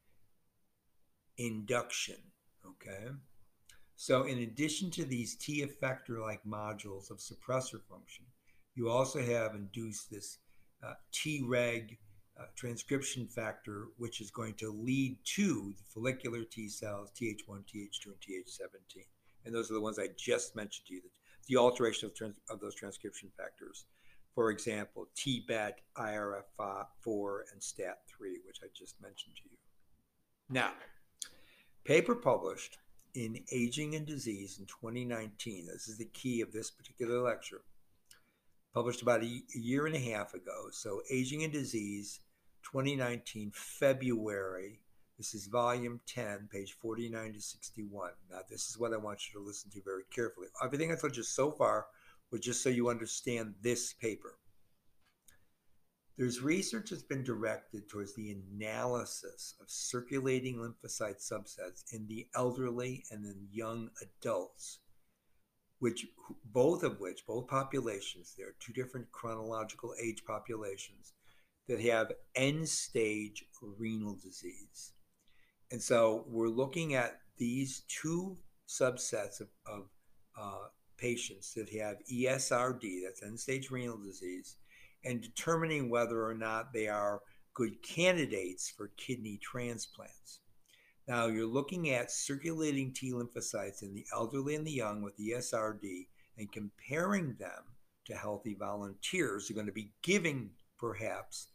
induction. 1.37 2.17
Okay. 2.65 3.07
So, 3.95 4.23
in 4.23 4.39
addition 4.39 4.91
to 4.91 5.05
these 5.05 5.35
T 5.35 5.65
effector 5.65 6.21
like 6.21 6.43
modules 6.43 7.09
of 7.09 7.19
suppressor 7.19 7.81
function, 7.89 8.25
you 8.75 8.89
also 8.89 9.21
have 9.21 9.55
induced 9.55 10.11
this 10.11 10.39
uh, 10.83 10.93
Treg 11.13 11.97
uh, 12.37 12.45
transcription 12.55 13.27
factor, 13.27 13.87
which 13.97 14.19
is 14.19 14.29
going 14.29 14.55
to 14.55 14.69
lead 14.69 15.17
to 15.23 15.73
the 15.77 15.83
follicular 15.93 16.43
T 16.43 16.67
cells, 16.67 17.11
Th1, 17.19 17.47
Th2, 17.47 18.05
and 18.07 18.15
Th17. 18.19 19.05
And 19.45 19.55
those 19.55 19.71
are 19.71 19.75
the 19.75 19.81
ones 19.81 19.99
I 19.99 20.09
just 20.17 20.55
mentioned 20.55 20.87
to 20.87 20.95
you, 20.95 21.01
the, 21.01 21.09
the 21.47 21.57
alteration 21.57 22.07
of, 22.07 22.15
trans, 22.15 22.35
of 22.49 22.59
those 22.59 22.75
transcription 22.75 23.31
factors 23.37 23.85
for 24.35 24.51
example, 24.51 25.07
TBET, 25.15 25.75
IRF4, 25.97 27.39
and 27.53 27.61
STAT3, 27.61 28.19
which 28.45 28.59
I 28.61 28.67
just 28.75 29.01
mentioned 29.01 29.35
to 29.37 29.49
you. 29.49 29.57
Now, 30.49 30.73
paper 31.85 32.15
published 32.15 32.77
in 33.15 33.39
Aging 33.53 33.95
and 33.95 34.05
Disease 34.05 34.57
in 34.59 34.65
2019, 34.65 35.67
this 35.67 35.87
is 35.87 35.97
the 35.97 36.09
key 36.13 36.41
of 36.41 36.51
this 36.51 36.69
particular 36.69 37.21
lecture, 37.21 37.61
published 38.73 39.01
about 39.01 39.23
a, 39.23 39.41
year 39.55 39.87
and 39.87 39.95
a 39.95 39.99
half 39.99 40.33
ago. 40.33 40.67
So, 40.71 41.01
Aging 41.09 41.45
and 41.45 41.53
Disease 41.53 42.19
2019, 42.63 43.51
February. 43.55 44.81
This 45.17 45.33
is 45.33 45.47
volume 45.47 46.01
10, 46.07 46.49
page 46.51 46.75
49 46.81 47.33
to 47.33 47.41
61. 47.41 48.09
Now, 48.29 48.39
this 48.49 48.67
is 48.67 48.77
what 48.77 48.91
I 48.91 48.97
want 48.97 49.21
you 49.27 49.39
to 49.39 49.45
listen 49.45 49.71
to 49.71 49.81
very 49.81 50.03
carefully. 50.13 50.47
Everything 50.61 50.91
I 50.91 50.95
told 50.95 51.15
you 51.15 51.23
so 51.23 51.51
far 51.51 51.85
but 52.31 52.41
just 52.41 52.61
so 52.63 52.69
you 52.69 52.89
understand 52.89 53.55
this 53.61 53.93
paper. 53.93 54.37
There's 56.17 56.41
research 56.41 56.91
that's 56.91 57.03
been 57.03 57.23
directed 57.23 57.89
towards 57.89 58.15
the 58.15 58.31
analysis 58.31 59.55
of 59.59 59.69
circulating 59.69 60.55
lymphocyte 60.55 61.21
subsets 61.21 61.83
in 61.91 62.07
the 62.07 62.27
elderly 62.35 63.03
and 63.11 63.25
in 63.25 63.47
young 63.51 63.89
adults, 64.01 64.79
which 65.79 66.07
both 66.45 66.83
of 66.83 67.01
which, 67.01 67.25
both 67.27 67.47
populations, 67.47 68.33
there 68.37 68.47
are 68.47 68.55
two 68.61 68.71
different 68.71 69.11
chronological 69.11 69.93
age 70.01 70.23
populations 70.25 71.13
that 71.67 71.81
have 71.81 72.13
end 72.35 72.69
stage 72.69 73.43
renal 73.77 74.15
disease. 74.15 74.93
And 75.71 75.81
so 75.81 76.23
we're 76.29 76.47
looking 76.47 76.93
at 76.93 77.19
these 77.37 77.83
two 77.89 78.37
subsets 78.69 79.41
of, 79.41 79.47
of 79.65 79.89
uh, 80.39 80.67
patients 80.97 81.53
that 81.53 81.69
have 81.69 81.97
ESRD, 82.11 83.01
that's 83.03 83.23
end 83.23 83.39
stage 83.39 83.71
renal 83.71 83.97
disease, 83.97 84.57
and 85.03 85.21
determining 85.21 85.89
whether 85.89 86.25
or 86.25 86.33
not 86.33 86.73
they 86.73 86.87
are 86.87 87.21
good 87.53 87.81
candidates 87.81 88.69
for 88.69 88.91
kidney 88.97 89.39
transplants. 89.41 90.39
Now, 91.07 91.27
you're 91.27 91.45
looking 91.45 91.91
at 91.91 92.11
circulating 92.11 92.91
T 92.91 93.11
lymphocytes 93.11 93.83
in 93.83 93.93
the 93.93 94.05
elderly 94.13 94.55
and 94.55 94.65
the 94.65 94.71
young 94.71 95.01
with 95.03 95.17
ESRD 95.19 96.07
and 96.37 96.51
comparing 96.51 97.35
them 97.39 97.63
to 98.05 98.15
healthy 98.15 98.55
volunteers. 98.55 99.49
You're 99.49 99.55
going 99.55 99.67
to 99.67 99.71
be 99.71 99.91
giving, 100.01 100.49
perhaps, 100.79 101.47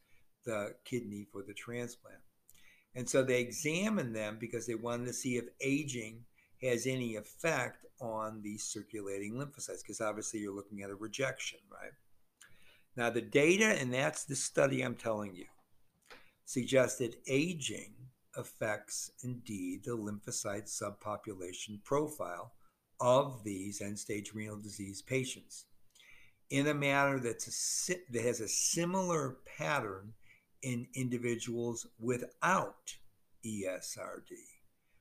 the 0.45 0.75
kidney 0.85 1.27
for 1.31 1.43
the 1.43 1.53
transplant. 1.55 2.21
And 2.95 3.09
so 3.09 3.23
they 3.23 3.41
examined 3.41 4.15
them 4.15 4.39
because 4.41 4.67
they 4.67 4.75
wanted 4.75 5.07
to 5.07 5.13
see 5.13 5.37
if 5.37 5.45
aging 5.61 6.25
has 6.63 6.87
any 6.87 7.17
effect 7.17 7.85
on 8.01 8.41
the 8.43 8.57
circulating 8.59 9.35
lymphocytes, 9.35 9.83
because 9.83 10.01
obviously 10.01 10.41
you're 10.41 10.55
looking 10.55 10.83
at 10.83 10.91
a 10.91 10.95
rejection, 10.95 11.59
right? 11.71 11.93
Now, 12.97 13.11
the 13.11 13.21
data, 13.21 13.67
and 13.81 13.93
that's 13.93 14.25
the 14.25 14.37
study 14.37 14.83
I'm 14.83 14.97
telling 14.97 15.35
you, 15.35 15.47
suggested 16.45 17.17
aging 17.29 17.95
affects 18.37 19.11
indeed 19.23 19.85
the 19.85 19.97
lymphocyte 19.97 20.69
subpopulation 20.69 21.83
profile 21.85 22.53
of 23.01 23.43
these 23.45 23.81
end 23.81 23.99
stage 23.99 24.33
renal 24.35 24.57
disease 24.57 25.03
patients 25.03 25.67
in 26.51 26.67
a 26.67 26.75
manner 26.75 27.19
that's 27.19 27.89
a, 27.89 27.95
that 28.13 28.23
has 28.23 28.41
a 28.41 28.49
similar 28.49 29.39
pattern 29.57 30.13
in 30.63 30.87
individuals 30.95 31.87
without 31.99 32.97
ESRD. 33.47 34.33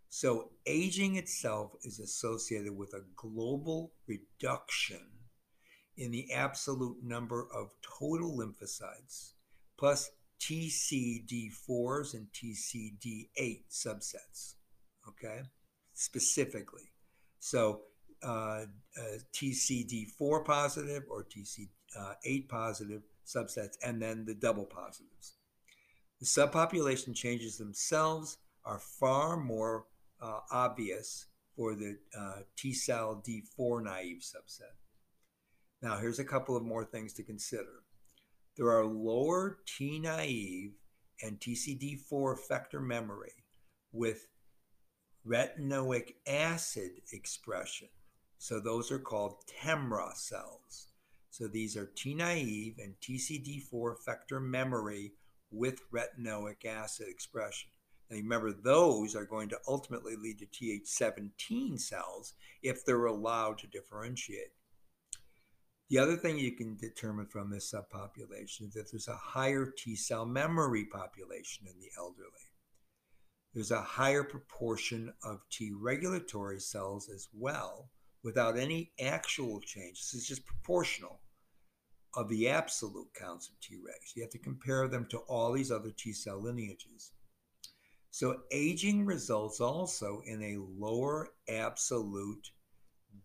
So, 0.10 0.50
aging 0.66 1.18
itself 1.18 1.74
is 1.84 2.00
associated 2.00 2.75
with 2.75 2.94
a 2.94 3.06
global 3.16 3.94
reduction 4.08 5.06
in 5.98 6.10
the 6.10 6.34
absolute 6.34 6.98
number 7.04 7.48
of 7.54 7.70
total 8.00 8.36
lymphocytes, 8.36 9.34
plus 9.78 10.10
TCD4s 10.39 12.16
and 12.16 12.28
TCD8 12.34 13.63
subsets, 13.70 14.56
okay, 15.08 15.42
specifically. 15.94 16.92
So, 17.39 17.82
uh, 18.24 18.66
uh, 18.98 19.20
TCD4 19.34 20.44
positive 20.44 21.04
or 21.10 21.25
TCD8 21.25 22.50
positive 22.50 23.04
subsets, 23.28 23.78
and 23.86 24.01
then 24.01 24.25
the 24.25 24.34
double 24.34 24.66
positives. 24.66 25.36
The 26.20 26.25
subpopulation 26.25 27.16
changes 27.16 27.58
themselves 27.58 28.38
are 28.66 28.80
far 28.80 29.38
more 29.38 29.86
uh, 30.22 30.40
obvious 30.52 31.28
for 31.56 31.76
the 31.76 31.98
uh, 32.18 32.42
T 32.56 32.74
cell 32.74 33.24
D4 33.28 33.84
naive 33.84 34.22
subset. 34.22 34.76
Now, 35.82 35.98
here's 35.98 36.20
a 36.20 36.26
couple 36.26 36.58
of 36.58 36.64
more 36.64 36.84
things 36.84 37.14
to 37.14 37.24
consider. 37.24 37.84
There 38.58 38.72
are 38.72 38.86
lower 38.86 39.60
T 39.66 40.00
naive 40.00 40.74
and 41.22 41.40
TCD4 41.40 42.38
effector 42.38 42.82
memory 42.82 43.34
with 43.92 44.28
retinoic 45.26 46.16
acid 46.28 46.92
expression. 47.12 47.90
So 48.38 48.60
those 48.60 48.92
are 48.92 49.00
called 49.00 49.44
TEMRA 49.62 50.16
cells. 50.16 50.88
So 51.30 51.48
these 51.48 51.78
are 51.78 51.92
T 51.96 52.16
naive 52.16 52.78
and 52.80 52.96
TCD4 53.02 53.96
effector 53.96 54.42
memory 54.42 55.14
with 55.52 55.82
retinoic 55.92 56.66
acid 56.66 57.08
expression. 57.10 57.70
Now 58.10 58.18
remember, 58.18 58.51
those 58.51 59.16
are 59.16 59.25
going 59.25 59.50
to 59.50 59.60
ultimately 59.68 60.16
lead 60.16 60.39
to 60.39 60.46
Th17 60.46 61.80
cells 61.80 62.34
if 62.63 62.86
they're 62.86 63.06
allowed 63.06 63.60
to 63.60 63.68
differentiate. 63.68 64.54
The 65.89 65.98
other 65.98 66.16
thing 66.16 66.38
you 66.38 66.51
can 66.51 66.78
determine 66.78 67.25
from 67.25 67.50
this 67.50 67.74
subpopulation 67.74 68.68
is 68.68 68.74
that 68.74 68.92
there's 68.92 69.08
a 69.08 69.16
higher 69.16 69.74
T 69.75 69.96
cell 69.96 70.25
memory 70.25 70.86
population 70.86 71.68
in 71.68 71.80
the 71.80 71.89
elderly. 71.98 72.30
There's 73.54 73.72
a 73.72 73.82
higher 73.82 74.24
proportion 74.24 75.12
of 75.24 75.42
T 75.50 75.72
regulatory 75.74 76.60
cells 76.60 77.10
as 77.10 77.28
well 77.34 77.89
without 78.24 78.58
any 78.58 78.92
actual 79.00 79.60
change. 79.62 80.00
This 80.00 80.13
is 80.13 80.28
just 80.28 80.46
proportional 80.46 81.22
of 82.16 82.30
the 82.30 82.50
absolute 82.50 83.08
counts 83.13 83.50
of 83.50 83.56
Tregs. 83.60 84.16
You 84.16 84.24
have 84.24 84.32
to 84.32 84.38
compare 84.38 84.88
them 84.88 85.08
to 85.10 85.20
all 85.20 85.54
these 85.54 85.72
other 85.72 85.92
T 85.92 86.13
cell 86.13 86.42
lineages. 86.42 87.13
So 88.12 88.42
aging 88.51 89.06
results 89.06 89.62
also 89.62 90.22
in 90.25 90.42
a 90.42 90.58
lower 90.58 91.30
absolute 91.48 92.52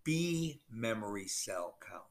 B 0.05 0.61
memory 0.71 1.27
cell 1.27 1.79
count 1.87 2.03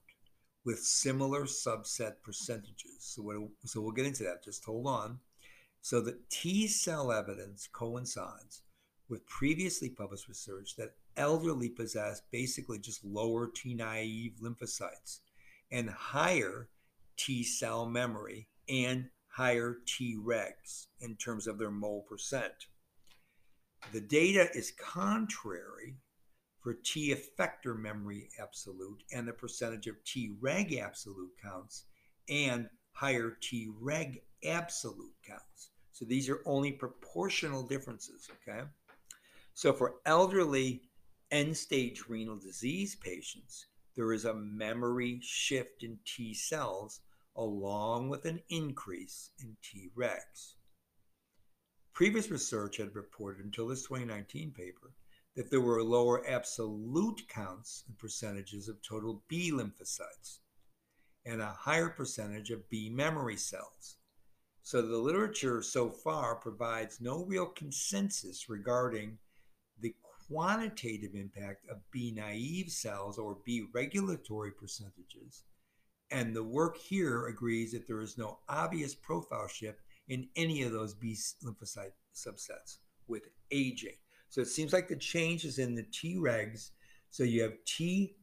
with 0.66 0.80
similar 0.80 1.44
subset 1.44 2.14
percentages. 2.24 2.98
So, 3.00 3.50
so 3.66 3.82
we'll 3.82 3.92
get 3.92 4.06
into 4.06 4.24
that. 4.24 4.44
Just 4.44 4.66
hold 4.66 4.88
on. 4.88 5.20
So 5.82 6.00
the 6.02 6.20
T 6.30 6.68
cell 6.68 7.12
evidence 7.12 7.68
coincides 7.72 8.62
with 9.10 9.28
previously 9.28 9.90
published 9.90 10.28
research 10.28 10.76
that 10.78 10.96
elderly 11.18 11.70
possess 11.70 12.22
basically 12.32 12.80
just 12.80 13.04
lower 13.04 13.52
T 13.54 13.74
naive 13.74 14.36
lymphocytes 14.42 15.20
and 15.72 15.90
higher 15.90 16.70
T 17.18 17.44
cell 17.44 17.86
memory 17.86 18.48
and 18.70 19.10
higher 19.34 19.78
T 19.88 20.16
regs 20.16 20.88
in 21.02 21.16
terms 21.16 21.48
of 21.48 21.58
their 21.58 21.72
mole 21.72 22.06
percent. 22.08 22.54
The 23.92 24.02
data 24.02 24.48
is 24.54 24.72
contrary 24.80 25.96
for 26.62 26.76
T 26.76 27.14
effector 27.14 27.78
memory 27.78 28.30
absolute 28.40 29.04
and 29.12 29.28
the 29.28 29.34
percentage 29.34 29.88
of 29.88 30.02
T 30.06 30.36
reg 30.40 30.76
absolute 30.76 31.32
counts 31.44 31.86
and 32.30 32.70
higher 32.94 33.38
T 33.42 33.70
reg 33.82 34.22
absolute 34.46 35.16
counts. 35.28 35.72
So 35.92 36.06
these 36.06 36.30
are 36.30 36.42
only 36.46 36.72
proportional 36.72 37.64
differences, 37.64 38.30
okay? 38.48 38.64
So 39.56 39.74
for 39.74 39.96
elderly 40.06 40.84
end 41.32 41.58
stage 41.58 42.04
renal 42.08 42.38
disease 42.38 42.96
patients, 42.96 43.66
there 43.96 44.14
is 44.14 44.26
a 44.26 44.34
memory 44.34 45.20
shift 45.22 45.84
in 45.84 45.98
T 46.06 46.34
cells 46.34 47.02
along 47.36 48.10
with 48.10 48.26
an 48.26 48.42
increase 48.50 49.32
in 49.40 49.56
T 49.62 49.90
regs. 49.98 50.56
Previous 51.94 52.30
research 52.30 52.78
had 52.78 52.96
reported 52.96 53.46
until 53.46 53.68
this 53.68 53.84
2019 53.84 54.52
paper 54.52 54.94
that 55.36 55.50
there 55.50 55.62
were 55.62 55.84
lower 55.84 56.28
absolute 56.28 57.28
counts 57.28 57.84
and 57.88 57.98
percentages 57.98 58.68
of 58.68 58.82
total 58.82 59.24
B 59.28 59.52
lymphocytes 59.52 60.40
and 61.26 61.42
a 61.42 61.48
higher 61.48 61.90
percentage 61.90 62.52
of 62.52 62.70
B 62.70 62.90
memory 62.90 63.38
cells. 63.38 63.98
So 64.62 64.82
the 64.82 64.98
literature 64.98 65.62
so 65.62 65.90
far 65.90 66.36
provides 66.36 67.02
no 67.02 67.26
real 67.26 67.48
consensus 67.48 68.48
regarding 68.50 69.18
the 69.80 69.96
quantitative 70.28 71.16
impact 71.16 71.68
of 71.70 71.78
B 71.92 72.12
naive 72.12 72.72
cells 72.72 73.18
or 73.18 73.38
B 73.44 73.68
regulatory 73.74 74.52
percentages. 74.52 75.44
And 76.14 76.36
the 76.36 76.44
work 76.44 76.78
here 76.78 77.26
agrees 77.26 77.72
that 77.72 77.88
there 77.88 78.02
is 78.02 78.20
no 78.20 78.38
obvious 78.48 78.94
profile 78.94 79.48
shift 79.48 79.82
in 80.08 80.30
any 80.36 80.62
of 80.62 80.72
those 80.72 80.94
B 80.94 81.18
lymphocyte 81.44 81.94
subsets 82.14 82.78
with 83.08 83.24
aging. 83.50 83.96
So 84.30 84.40
it 84.40 84.48
seems 84.48 84.74
like 84.74 84.88
the 84.88 84.96
change 84.96 85.44
is 85.44 85.58
in 85.58 85.74
the 85.74 85.84
Tregs. 85.84 86.70
So 87.10 87.24
you 87.24 87.42
have 87.42 87.54
T 87.66 88.16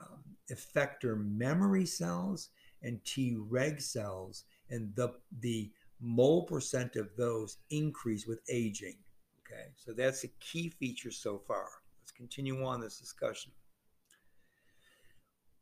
um, 0.00 0.22
effector 0.52 1.18
memory 1.18 1.86
cells 1.86 2.50
and 2.82 3.02
T 3.04 3.36
reg 3.38 3.80
cells, 3.80 4.44
and 4.68 4.94
the 4.94 5.14
the 5.40 5.70
mole 6.00 6.44
percent 6.44 6.96
of 6.96 7.08
those 7.16 7.58
increase 7.70 8.26
with 8.26 8.40
aging. 8.50 8.96
Okay, 9.40 9.68
so 9.76 9.92
that's 9.92 10.24
a 10.24 10.28
key 10.40 10.68
feature 10.68 11.10
so 11.10 11.38
far. 11.38 11.68
Let's 12.00 12.12
continue 12.12 12.64
on 12.64 12.80
this 12.80 12.98
discussion. 12.98 13.52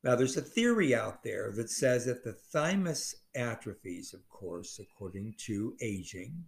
Now, 0.05 0.15
there's 0.15 0.37
a 0.37 0.43
theory 0.43 0.95
out 0.95 1.23
there 1.25 1.51
that 1.57 1.71
says 1.71 2.05
that 2.07 2.23
the 2.23 2.33
thymus 2.33 3.17
atrophies, 3.35 4.15
of 4.15 4.29
course, 4.29 4.79
according 4.79 5.35
to 5.47 5.75
aging, 5.81 6.45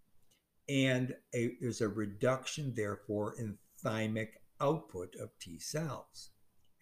and 0.69 1.17
a, 1.35 1.57
there's 1.61 1.81
a 1.81 1.89
reduction, 1.89 2.73
therefore, 2.77 3.35
in 3.39 3.59
thymic 3.85 4.29
output 4.61 5.17
of 5.21 5.31
T 5.41 5.59
cells. 5.59 6.31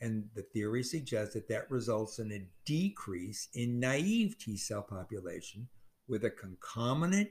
And 0.00 0.28
the 0.34 0.42
theory 0.42 0.82
suggests 0.82 1.34
that 1.34 1.48
that 1.48 1.70
results 1.70 2.18
in 2.18 2.32
a 2.32 2.46
decrease 2.66 3.48
in 3.54 3.80
naive 3.80 4.36
T 4.38 4.56
cell 4.56 4.82
population 4.82 5.68
with 6.06 6.24
a 6.24 6.30
concomitant 6.30 7.30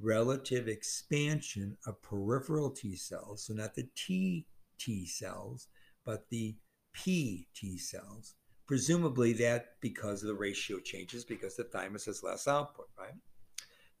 relative 0.00 0.68
expansion 0.68 1.76
of 1.86 2.00
peripheral 2.00 2.70
T 2.70 2.96
cells, 2.96 3.44
so 3.46 3.54
not 3.54 3.74
the 3.74 3.88
T 3.96 4.46
T 4.78 5.04
cells, 5.06 5.68
but 6.06 6.28
the 6.30 6.56
P 6.92 7.48
T 7.54 7.76
cells. 7.76 8.36
Presumably 8.72 9.34
that 9.34 9.74
because 9.82 10.22
of 10.22 10.28
the 10.28 10.34
ratio 10.34 10.78
changes 10.78 11.26
because 11.26 11.56
the 11.56 11.64
thymus 11.64 12.06
has 12.06 12.22
less 12.22 12.48
output, 12.48 12.88
right? 12.98 13.12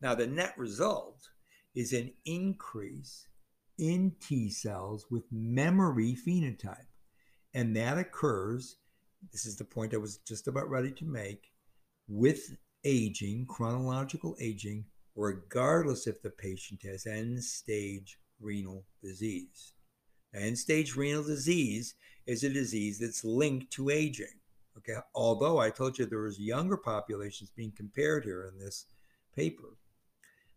Now 0.00 0.14
the 0.14 0.26
net 0.26 0.54
result 0.56 1.28
is 1.74 1.92
an 1.92 2.10
increase 2.24 3.26
in 3.76 4.14
T 4.18 4.48
cells 4.48 5.08
with 5.10 5.30
memory 5.30 6.16
phenotype. 6.26 6.86
And 7.52 7.76
that 7.76 7.98
occurs, 7.98 8.76
this 9.30 9.44
is 9.44 9.56
the 9.56 9.64
point 9.66 9.92
I 9.92 9.98
was 9.98 10.16
just 10.26 10.48
about 10.48 10.70
ready 10.70 10.92
to 10.92 11.04
make, 11.04 11.52
with 12.08 12.56
aging, 12.82 13.44
chronological 13.50 14.34
aging, 14.40 14.86
regardless 15.14 16.06
if 16.06 16.22
the 16.22 16.30
patient 16.30 16.80
has 16.84 17.04
end 17.04 17.44
stage 17.44 18.18
renal 18.40 18.86
disease. 19.02 19.74
End 20.34 20.58
stage 20.58 20.96
renal 20.96 21.24
disease 21.24 21.94
is 22.26 22.42
a 22.42 22.48
disease 22.48 22.98
that's 23.00 23.22
linked 23.22 23.70
to 23.72 23.90
aging. 23.90 24.38
Okay, 24.78 24.94
although 25.14 25.58
I 25.58 25.70
told 25.70 25.98
you 25.98 26.06
there 26.06 26.20
was 26.20 26.38
younger 26.38 26.76
populations 26.76 27.50
being 27.50 27.72
compared 27.76 28.24
here 28.24 28.50
in 28.52 28.58
this 28.58 28.86
paper. 29.34 29.76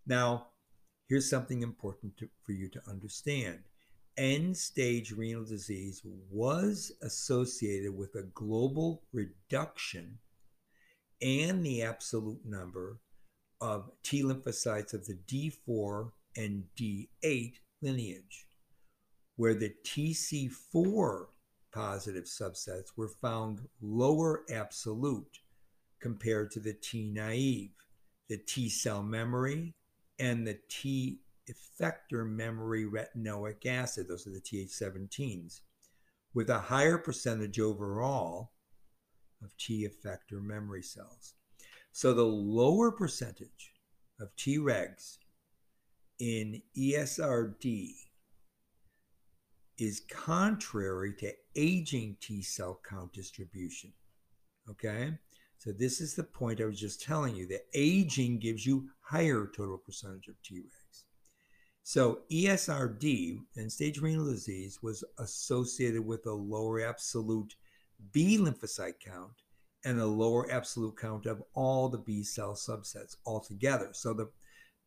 Now, 0.08 0.48
here's 1.08 1.30
something 1.30 1.62
important 1.62 2.18
to, 2.18 2.30
for 2.44 2.54
you 2.54 2.70
to 2.70 2.82
understand. 2.88 3.60
End 4.18 4.56
stage 4.56 5.12
renal 5.12 5.44
disease 5.44 6.02
was 6.32 6.94
associated 7.02 7.96
with 7.96 8.16
a 8.16 8.24
global 8.34 9.04
reduction 9.12 10.18
and 11.22 11.66
the 11.66 11.84
absolute 11.84 12.46
number 12.46 13.00
of 13.60 13.92
T 14.04 14.24
lymphocytes 14.24 14.94
of 14.94 15.06
the 15.06 15.18
D4 15.28 16.12
and 16.38 16.64
D8 16.78 17.56
lineage, 17.82 18.48
where 19.36 19.54
the 19.54 19.74
TC4 19.84 21.26
positive 21.76 22.24
subsets 22.24 22.92
were 22.96 23.10
found 23.10 23.68
lower 23.82 24.46
absolute 24.50 25.40
compared 26.00 26.50
to 26.50 26.62
the 26.62 26.74
T 26.74 27.04
naive, 27.04 27.72
the 28.30 28.38
T 28.38 28.70
cell 28.70 29.04
memory, 29.04 29.76
and 30.18 30.48
the 30.48 30.58
T 30.70 31.20
effector 31.50 32.26
memory 32.26 32.86
retinoic 32.86 33.66
acid, 33.66 34.08
those 34.08 34.26
are 34.26 34.32
the 34.32 34.40
TH17s, 34.40 35.60
with 36.34 36.50
a 36.50 36.60
higher 36.60 36.98
percentage 36.98 37.60
overall 37.60 38.52
of 39.44 39.56
T 39.58 39.86
effector 39.86 40.42
memory 40.42 40.82
cells. 40.82 41.34
So 41.92 42.14
the 42.14 42.24
lower 42.24 42.92
percentage 42.92 43.74
of 44.20 44.34
Tregs 44.38 45.18
in 46.20 46.62
ESRD 46.78 47.92
is 49.78 50.02
contrary 50.10 51.14
to 51.16 51.34
aging 51.56 52.18
T 52.22 52.42
cell 52.42 52.80
count 52.88 53.14
distribution. 53.14 53.92
Okay? 54.70 55.18
So 55.58 55.72
this 55.72 56.02
is 56.02 56.16
the 56.16 56.24
point 56.24 56.62
I 56.62 56.66
was 56.66 56.80
just 56.80 57.02
telling 57.02 57.36
you 57.36 57.48
that 57.48 57.66
aging 57.74 58.40
gives 58.40 58.66
you 58.66 58.90
higher 59.02 59.50
total 59.56 59.78
percentage 59.78 60.28
of 60.28 60.36
Tregs. 60.44 61.04
So 61.84 62.20
ESRD, 62.32 63.40
end 63.58 63.72
stage 63.72 64.00
renal 64.00 64.26
disease, 64.26 64.82
was 64.82 65.04
associated 65.20 66.06
with 66.06 66.26
a 66.26 66.32
lower 66.34 66.82
absolute 66.82 67.56
B 68.12 68.38
lymphocyte 68.38 69.00
count 69.04 69.34
and 69.86 70.00
a 70.00 70.06
lower 70.06 70.52
absolute 70.52 70.98
count 70.98 71.26
of 71.26 71.44
all 71.54 71.90
the 71.90 72.00
B 72.00 72.24
cell 72.24 72.54
subsets 72.54 73.16
altogether. 73.26 73.90
So 73.94 74.14
the 74.14 74.30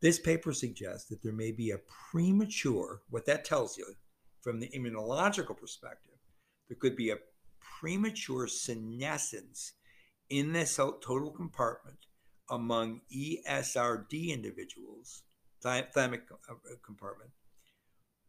this 0.00 0.18
paper 0.18 0.52
suggests 0.52 1.08
that 1.08 1.22
there 1.22 1.32
may 1.32 1.50
be 1.50 1.72
a 1.72 1.80
premature, 2.10 3.02
what 3.10 3.26
that 3.26 3.44
tells 3.44 3.76
you 3.76 3.84
from 4.48 4.60
the 4.60 4.70
immunological 4.70 5.54
perspective, 5.54 6.14
there 6.68 6.78
could 6.80 6.96
be 6.96 7.10
a 7.10 7.18
premature 7.60 8.46
senescence 8.46 9.74
in 10.30 10.54
this 10.54 10.76
total 10.76 11.30
compartment 11.30 11.98
among 12.48 13.02
ESRD 13.14 14.30
individuals, 14.30 15.24
thymic 15.62 16.22
uh, 16.48 16.54
compartment, 16.82 17.30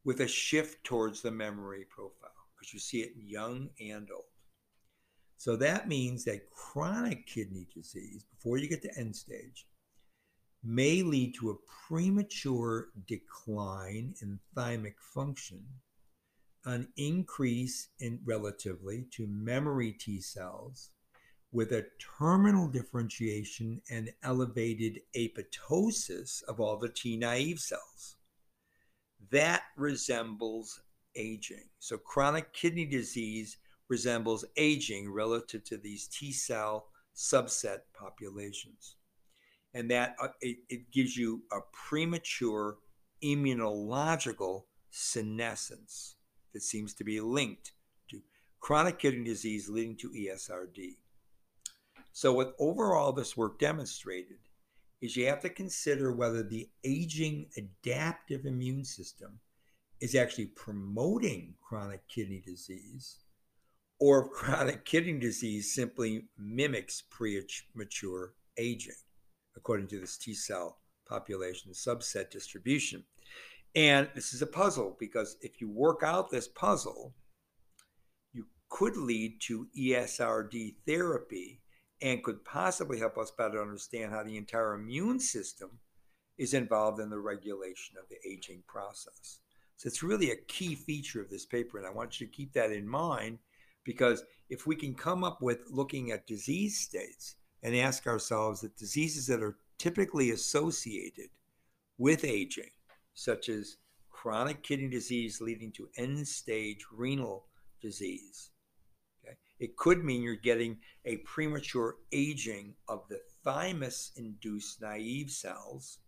with 0.04 0.20
a 0.20 0.28
shift 0.28 0.84
towards 0.84 1.22
the 1.22 1.32
memory 1.32 1.86
profile, 1.90 2.32
because 2.54 2.74
you 2.74 2.82
see 2.82 3.00
it 3.00 3.14
in 3.16 3.26
young 3.26 3.70
and 3.80 4.10
old. 4.14 4.26
So 5.38 5.56
that 5.56 5.88
means 5.88 6.26
that 6.26 6.50
chronic 6.50 7.28
kidney 7.28 7.66
disease, 7.74 8.26
before 8.26 8.58
you 8.58 8.68
get 8.68 8.82
to 8.82 9.00
end 9.00 9.16
stage, 9.16 9.68
may 10.66 11.02
lead 11.02 11.34
to 11.36 11.52
a 11.52 11.88
premature 11.88 12.90
decline 13.08 14.16
in 14.22 14.38
thymic 14.54 14.96
function, 15.00 15.64
an 16.70 16.88
increase 16.98 17.90
in 18.00 18.20
relatively 18.24 19.06
to 19.12 19.26
memory 19.28 19.92
T 19.92 20.22
cells 20.22 20.92
with 21.52 21.72
a 21.72 21.88
terminal 22.20 22.68
differentiation 22.68 23.82
and 23.90 24.12
elevated 24.22 25.00
apoptosis 25.18 26.44
of 26.44 26.60
all 26.60 26.78
the 26.78 26.90
T 26.90 27.18
naive 27.18 27.60
cells. 27.60 28.18
That 29.32 29.64
resembles 29.76 30.82
aging. 31.16 31.70
So 31.80 31.98
chronic 31.98 32.54
kidney 32.54 32.86
disease 32.86 33.58
resembles 33.88 34.46
aging 34.56 35.12
relative 35.12 35.64
to 35.66 35.78
these 35.78 36.08
T 36.08 36.32
cell 36.32 36.90
subset 37.16 37.80
populations 38.00 38.96
and 39.74 39.90
that 39.90 40.16
uh, 40.22 40.28
it, 40.42 40.58
it 40.70 40.92
gives 40.92 41.18
you 41.18 41.42
a 41.52 41.58
premature 41.74 42.78
immunological 43.24 44.66
senescence 44.92 46.16
that 46.54 46.64
seems 46.64 46.94
to 46.96 47.04
be 47.04 47.20
linked 47.22 47.72
to 48.10 48.22
chronic 48.60 49.00
kidney 49.00 49.24
disease 49.24 49.70
leading 49.70 49.96
to 49.98 50.10
ESRD. 50.10 50.98
So, 52.12 52.34
what 52.34 52.56
overall 52.60 53.12
this 53.12 53.38
work 53.38 53.60
demonstrated 53.60 54.40
is 55.02 55.16
you 55.16 55.28
have 55.28 55.42
to 55.42 55.50
consider 55.50 56.12
whether 56.12 56.44
the 56.44 56.70
aging 56.84 57.48
adaptive 57.58 58.46
immune 58.46 58.84
system 58.84 59.40
is 60.02 60.16
actually 60.16 60.48
promoting 60.48 61.54
chronic 61.62 62.08
kidney 62.08 62.42
disease 62.46 63.20
or 64.00 64.26
if 64.26 64.32
chronic 64.32 64.86
kidney 64.86 65.20
disease 65.20 65.74
simply 65.74 66.26
mimics 66.38 67.04
premature 67.10 68.34
aging 68.58 68.94
according 69.56 69.88
to 69.88 70.00
this 70.00 70.18
T 70.18 70.34
cell 70.34 70.78
population 71.08 71.72
subset 71.72 72.30
distribution. 72.30 73.04
And 73.76 74.10
this 74.16 74.34
is 74.34 74.42
a 74.42 74.48
puzzle 74.48 74.98
because 75.00 75.38
if 75.42 75.62
you 75.62 75.70
work 75.70 76.02
out 76.04 76.32
this 76.32 76.48
puzzle, 76.48 77.14
you 78.34 78.46
could 78.70 78.98
lead 78.98 79.40
to 79.42 79.68
ESRD 79.78 80.76
therapy 80.88 81.62
and 82.02 82.24
could 82.24 82.44
possibly 82.46 82.98
help 82.98 83.18
us 83.18 83.32
better 83.32 83.62
understand 83.62 84.12
how 84.12 84.24
the 84.24 84.38
entire 84.38 84.74
immune 84.74 85.20
system 85.20 85.80
is 86.38 86.54
involved 86.54 87.00
in 87.00 87.10
the 87.10 87.20
regulation 87.20 87.98
of 88.02 88.08
the 88.10 88.18
aging 88.28 88.64
process. 88.68 89.40
So 89.76 89.88
it's 89.88 90.04
really 90.04 90.32
a 90.32 90.36
key 90.48 90.76
feature 90.76 91.22
of 91.22 91.30
this 91.30 91.46
paper, 91.46 91.78
and 91.78 91.86
I 91.86 91.92
want 91.92 92.20
you 92.20 92.28
to 92.28 92.34
keep 92.34 92.54
that 92.54 92.72
in 92.72 92.88
mind 92.88 93.40
because 93.84 94.24
if 94.50 94.66
we 94.66 94.76
can 94.76 94.94
come 94.94 95.24
up 95.24 95.42
with 95.42 95.64
looking 95.70 96.12
at 96.12 96.28
disease 96.28 96.80
states 96.80 97.36
and 97.64 97.76
ask 97.76 98.08
ourselves 98.08 98.62
that 98.62 98.78
diseases 98.78 99.28
that 99.28 99.44
are 99.44 99.58
typically 99.78 100.32
associated 100.32 101.30
with 101.98 102.24
aging, 102.24 102.72
such 103.14 103.50
as 103.50 103.78
chronic 104.10 104.64
kidney 104.64 104.90
disease 104.90 105.40
leading 105.42 105.72
to 105.72 105.90
end 105.98 106.28
stage 106.28 106.86
renal 106.92 107.46
disease, 107.82 108.52
okay, 109.24 109.38
it 109.60 109.78
could 109.78 110.04
mean 110.04 110.22
you're 110.22 110.36
getting 110.36 110.78
a 111.06 111.18
premature 111.18 111.96
aging 112.12 112.76
of 112.88 113.08
the 113.10 113.20
thymus 113.44 114.12
induced 114.16 114.82
naive 114.82 115.32
cells 115.32 116.00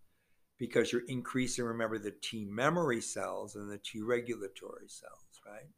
because 0.58 0.92
you're 0.92 1.02
increasing, 1.08 1.64
remember, 1.64 1.98
the 1.98 2.14
T 2.22 2.44
memory 2.44 3.00
cells 3.00 3.56
and 3.56 3.70
the 3.70 3.78
T 3.78 4.00
regulatory 4.00 4.88
cells, 4.88 5.40
right? 5.46 5.68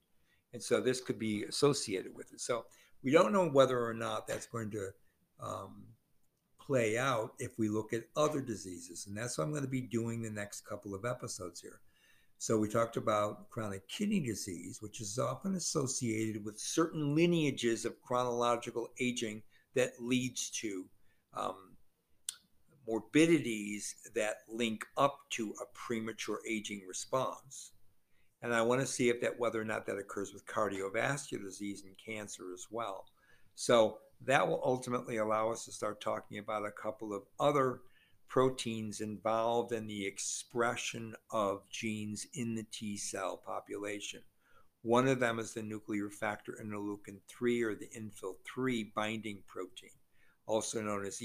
And 0.53 0.63
so 0.63 0.81
this 0.81 1.01
could 1.01 1.19
be 1.19 1.45
associated 1.45 2.15
with 2.15 2.33
it. 2.33 2.41
So 2.41 2.67
we 3.03 3.11
don't 3.11 3.33
know 3.33 3.49
whether 3.49 3.83
or 3.83 3.95
not 3.95 4.27
that's 4.27 4.47
going 4.47 4.71
to 4.73 4.91
um, 5.41 5.85
play 6.67 6.99
out 6.99 7.33
if 7.39 7.59
we 7.59 7.69
look 7.69 7.93
at 7.93 8.05
other 8.17 8.41
diseases. 8.41 9.07
And 9.07 9.17
that's 9.17 9.39
what 9.39 9.45
I'm 9.45 9.51
going 9.51 9.65
to 9.65 9.69
be 9.69 9.81
doing 9.81 10.23
the 10.23 10.31
next 10.31 10.67
couple 10.67 10.95
of 10.95 11.05
episodes 11.05 11.61
here. 11.61 11.81
So 12.39 12.59
we 12.59 12.69
talked 12.69 12.97
about 12.97 13.49
chronic 13.51 13.89
kidney 13.89 14.21
disease, 14.21 14.79
which 14.81 15.01
is 15.01 15.19
often 15.19 15.55
associated 15.55 16.45
with 16.45 16.59
certain 16.59 17.15
lineages 17.15 17.85
of 17.85 18.01
chronological 18.03 18.89
aging 19.01 19.43
that 19.75 19.93
leads 20.01 20.51
to 20.51 20.85
um, 21.35 21.77
morbidities 22.87 23.97
that 24.15 24.39
link 24.49 24.85
up 24.97 25.19
to 25.31 25.55
a 25.63 25.65
premature 25.75 26.41
aging 26.49 26.83
response. 26.87 27.73
And 28.43 28.55
I 28.55 28.61
want 28.61 28.83
to 28.83 28.87
see 28.87 29.09
if 29.09 29.23
that 29.23 29.39
whether 29.39 29.61
or 29.61 29.65
not 29.65 29.87
that 29.87 29.97
occurs 29.97 30.35
with 30.35 30.47
cardiovascular 30.47 31.43
disease 31.45 31.83
and 31.85 31.95
cancer 31.97 32.53
as 32.53 32.67
well. 32.71 33.07
So 33.55 33.99
that 34.23 34.47
will 34.47 34.61
ultimately 34.65 35.17
allow 35.19 35.51
us 35.51 35.65
to 35.65 35.73
start 35.73 36.01
talking 36.01 36.39
about 36.39 36.67
a 36.67 36.71
couple 36.71 37.13
of 37.15 37.23
other 37.39 37.81
proteins 38.29 39.01
involved 39.01 39.73
in 39.73 39.87
the 39.87 40.07
expression 40.07 41.15
of 41.31 41.69
genes 41.71 42.27
in 42.35 42.55
the 42.55 42.67
T 42.73 42.97
cell 42.97 43.37
population. 43.37 44.23
One 44.83 45.09
of 45.09 45.21
them 45.21 45.39
is 45.39 45.55
the 45.55 45.63
nuclear 45.63 46.11
factor 46.11 46.59
interleukin 46.63 47.21
3 47.29 47.63
or 47.63 47.75
the 47.75 47.89
NFIL 47.97 48.35
3 48.45 48.93
binding 48.95 49.43
protein, 49.47 49.91
also 50.47 50.83
known 50.83 51.07
as 51.07 51.23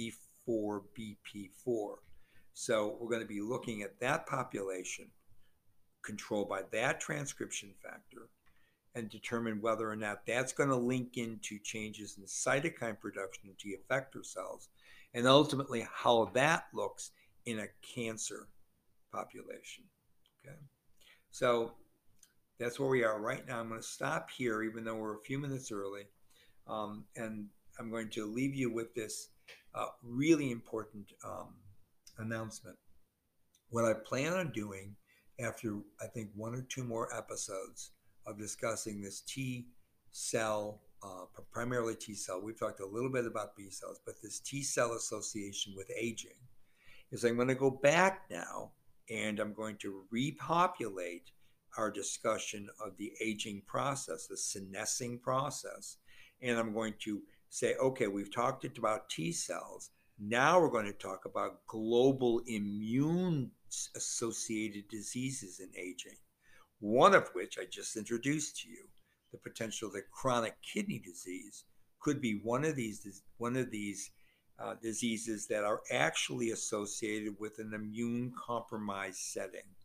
E4BP4. 0.48 1.96
So 2.54 2.98
we're 3.00 3.10
going 3.10 3.22
to 3.22 3.28
be 3.28 3.42
looking 3.42 3.82
at 3.82 4.00
that 4.00 4.28
population 4.28 5.12
controlled 6.04 6.50
by 6.50 6.62
that 6.72 7.02
transcription 7.02 7.74
factor 7.82 8.30
and 8.96 9.10
determine 9.10 9.62
whether 9.62 9.90
or 9.90 9.96
not 9.96 10.26
that's 10.26 10.54
going 10.54 10.70
to 10.70 10.76
link 10.76 11.18
into 11.18 11.60
changes 11.64 12.18
in 12.18 12.24
cytokine 12.26 13.00
production 13.00 13.50
in 13.50 13.56
T 13.60 13.76
effector 13.76 14.26
cells, 14.26 14.70
and 15.14 15.28
ultimately 15.28 15.88
how 15.94 16.26
that 16.34 16.66
looks 16.74 17.12
in 17.46 17.60
a 17.60 17.68
cancer 17.96 18.48
population. 19.12 19.84
Okay, 20.46 20.58
so 21.32 21.74
that's 22.60 22.80
where 22.80 22.90
we 22.90 23.04
are 23.04 23.20
right 23.20 23.48
now. 23.48 23.60
I'm 23.60 23.70
going 23.70 23.82
to 23.82 23.88
stop 23.88 24.30
here, 24.30 24.64
even 24.64 24.84
though 24.84 24.96
we're 24.96 25.18
a 25.18 25.24
few 25.24 25.40
minutes 25.40 25.72
early, 25.72 26.04
um, 26.68 27.06
and 27.16 27.48
I'm 27.80 27.90
going 27.90 28.10
to 28.10 28.26
leave 28.26 28.56
you 28.56 28.72
with 28.72 28.94
this 28.94 29.30
uh, 29.76 29.88
really 30.04 30.52
important 30.52 31.12
um, 31.24 31.54
announcement. 32.18 32.78
what 33.70 33.86
I 33.86 33.94
plan 33.94 34.34
on 34.34 34.52
doing 34.52 34.96
after 35.40 35.78
I 36.02 36.08
think 36.08 36.30
one 36.36 36.54
or 36.54 36.64
two 36.64 36.84
more 36.84 37.16
episodes 37.16 37.92
of 38.26 38.38
discussing 38.38 39.02
this 39.02 39.22
T 39.22 39.68
cell, 40.12 40.82
uh, 41.04 41.26
primarily 41.52 41.96
T 41.96 42.14
cell. 42.14 42.42
We've 42.42 42.60
talked 42.60 42.80
a 42.80 42.86
little 42.86 43.12
bit 43.12 43.26
about 43.26 43.56
B 43.56 43.70
cells, 43.70 44.00
but 44.06 44.16
this 44.22 44.40
T 44.40 44.64
cell 44.64 44.94
association 44.94 45.74
with 45.76 45.92
aging 45.98 46.38
is 47.12 47.24
I'm 47.24 47.36
going 47.36 47.48
to 47.48 47.56
go 47.56 47.72
back 47.72 48.26
now 48.30 48.72
and 49.10 49.40
I'm 49.40 49.54
going 49.54 49.78
to 49.78 50.04
repopulate 50.12 51.32
our 51.78 51.92
discussion 51.92 52.68
of 52.84 52.98
the 52.98 53.12
aging 53.22 53.62
process, 53.66 54.28
the 54.28 54.36
senescing 54.36 55.22
process. 55.22 55.98
And 56.42 56.58
I'm 56.58 56.74
going 56.74 56.94
to 57.00 57.22
say, 57.50 57.76
okay, 57.76 58.08
we've 58.08 58.34
talked 58.34 58.66
about 58.78 59.10
T 59.10 59.32
cells. 59.32 59.92
Now 60.20 60.60
we're 60.60 60.70
going 60.70 60.86
to 60.86 60.94
talk 60.94 61.26
about 61.26 61.66
global 61.68 62.42
immune 62.48 63.52
associated 63.96 64.88
diseases 64.90 65.60
in 65.60 65.70
aging, 65.78 66.18
one 66.80 67.14
of 67.14 67.30
which 67.34 67.58
I 67.60 67.66
just 67.70 67.96
introduced 67.96 68.58
to 68.62 68.70
you 68.70 68.88
the 69.32 69.38
potential 69.38 69.92
that 69.92 70.12
chronic 70.12 70.56
kidney 70.62 71.00
disease 71.00 71.66
could 72.00 72.22
be 72.22 72.40
one 72.44 72.64
of 72.64 72.76
these 72.76 73.22
one 73.38 73.56
of 73.56 73.72
these 73.72 74.12
uh, 74.60 74.76
diseases 74.82 75.48
that 75.48 75.64
are 75.64 75.82
actually 75.92 76.52
associated 76.52 77.36
with 77.40 77.60
an 77.60 77.74
immune 77.74 78.34
compromised 78.38 79.20
setting. 79.20 79.76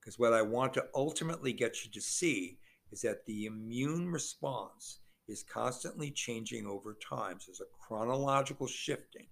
Because 0.00 0.18
what 0.18 0.32
I 0.32 0.42
want 0.42 0.74
to 0.74 0.86
ultimately 0.94 1.52
get 1.52 1.84
you 1.84 1.90
to 1.92 2.00
see 2.00 2.58
is 2.90 3.02
that 3.02 3.24
the 3.26 3.46
immune 3.46 4.10
response 4.10 5.00
is 5.28 5.42
constantly 5.42 6.10
changing 6.10 6.66
over 6.66 6.96
time. 7.08 7.38
So 7.38 7.46
there's 7.48 7.60
a 7.60 7.86
chronological 7.86 8.66
shifting. 8.66 9.26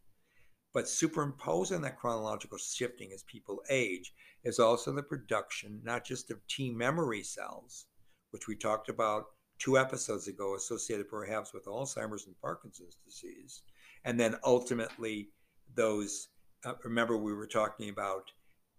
But 0.79 0.89
superimposed 0.89 1.73
on 1.73 1.83
that 1.83 1.99
chronological 1.99 2.57
shifting 2.57 3.11
as 3.13 3.25
people 3.25 3.65
age 3.69 4.15
is 4.45 4.61
also 4.61 4.93
the 4.93 5.03
production 5.03 5.81
not 5.83 6.05
just 6.05 6.31
of 6.31 6.47
T 6.47 6.71
memory 6.71 7.25
cells, 7.25 7.87
which 8.31 8.47
we 8.47 8.55
talked 8.55 8.89
about 8.89 9.25
two 9.59 9.77
episodes 9.77 10.29
ago, 10.29 10.55
associated 10.55 11.09
perhaps 11.09 11.53
with 11.53 11.65
Alzheimer's 11.65 12.29
and 12.29 12.41
Parkinson's 12.41 12.97
disease. 13.05 13.63
And 14.05 14.21
then 14.21 14.37
ultimately, 14.45 15.31
those, 15.75 16.29
uh, 16.65 16.75
remember, 16.85 17.17
we 17.17 17.35
were 17.35 17.49
talking 17.49 17.89
about 17.89 18.31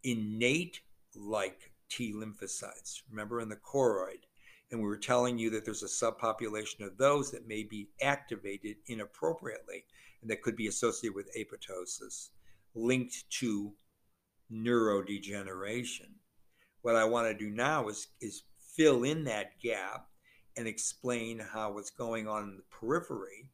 innate 0.05 0.79
like 1.17 1.73
T 1.89 2.13
lymphocytes, 2.13 3.01
remember 3.09 3.41
in 3.41 3.49
the 3.49 3.57
choroid. 3.57 4.23
And 4.71 4.79
we 4.79 4.87
were 4.87 4.95
telling 4.95 5.37
you 5.37 5.49
that 5.49 5.65
there's 5.65 5.83
a 5.83 5.87
subpopulation 5.87 6.79
of 6.79 6.97
those 6.97 7.29
that 7.31 7.45
may 7.45 7.63
be 7.63 7.89
activated 8.01 8.77
inappropriately 8.87 9.83
and 10.21 10.29
that 10.29 10.41
could 10.41 10.55
be 10.55 10.67
associated 10.67 11.15
with 11.15 11.35
apoptosis 11.35 12.29
linked 12.75 13.29
to 13.29 13.73
neurodegeneration. 14.51 16.09
What 16.81 16.95
I 16.95 17.05
want 17.05 17.27
to 17.27 17.33
do 17.33 17.49
now 17.49 17.87
is, 17.89 18.07
is 18.21 18.43
fill 18.75 19.03
in 19.03 19.23
that 19.25 19.59
gap 19.61 20.07
and 20.57 20.67
explain 20.67 21.39
how 21.39 21.73
what's 21.73 21.89
going 21.89 22.27
on 22.27 22.43
in 22.43 22.57
the 22.57 22.63
periphery, 22.69 23.49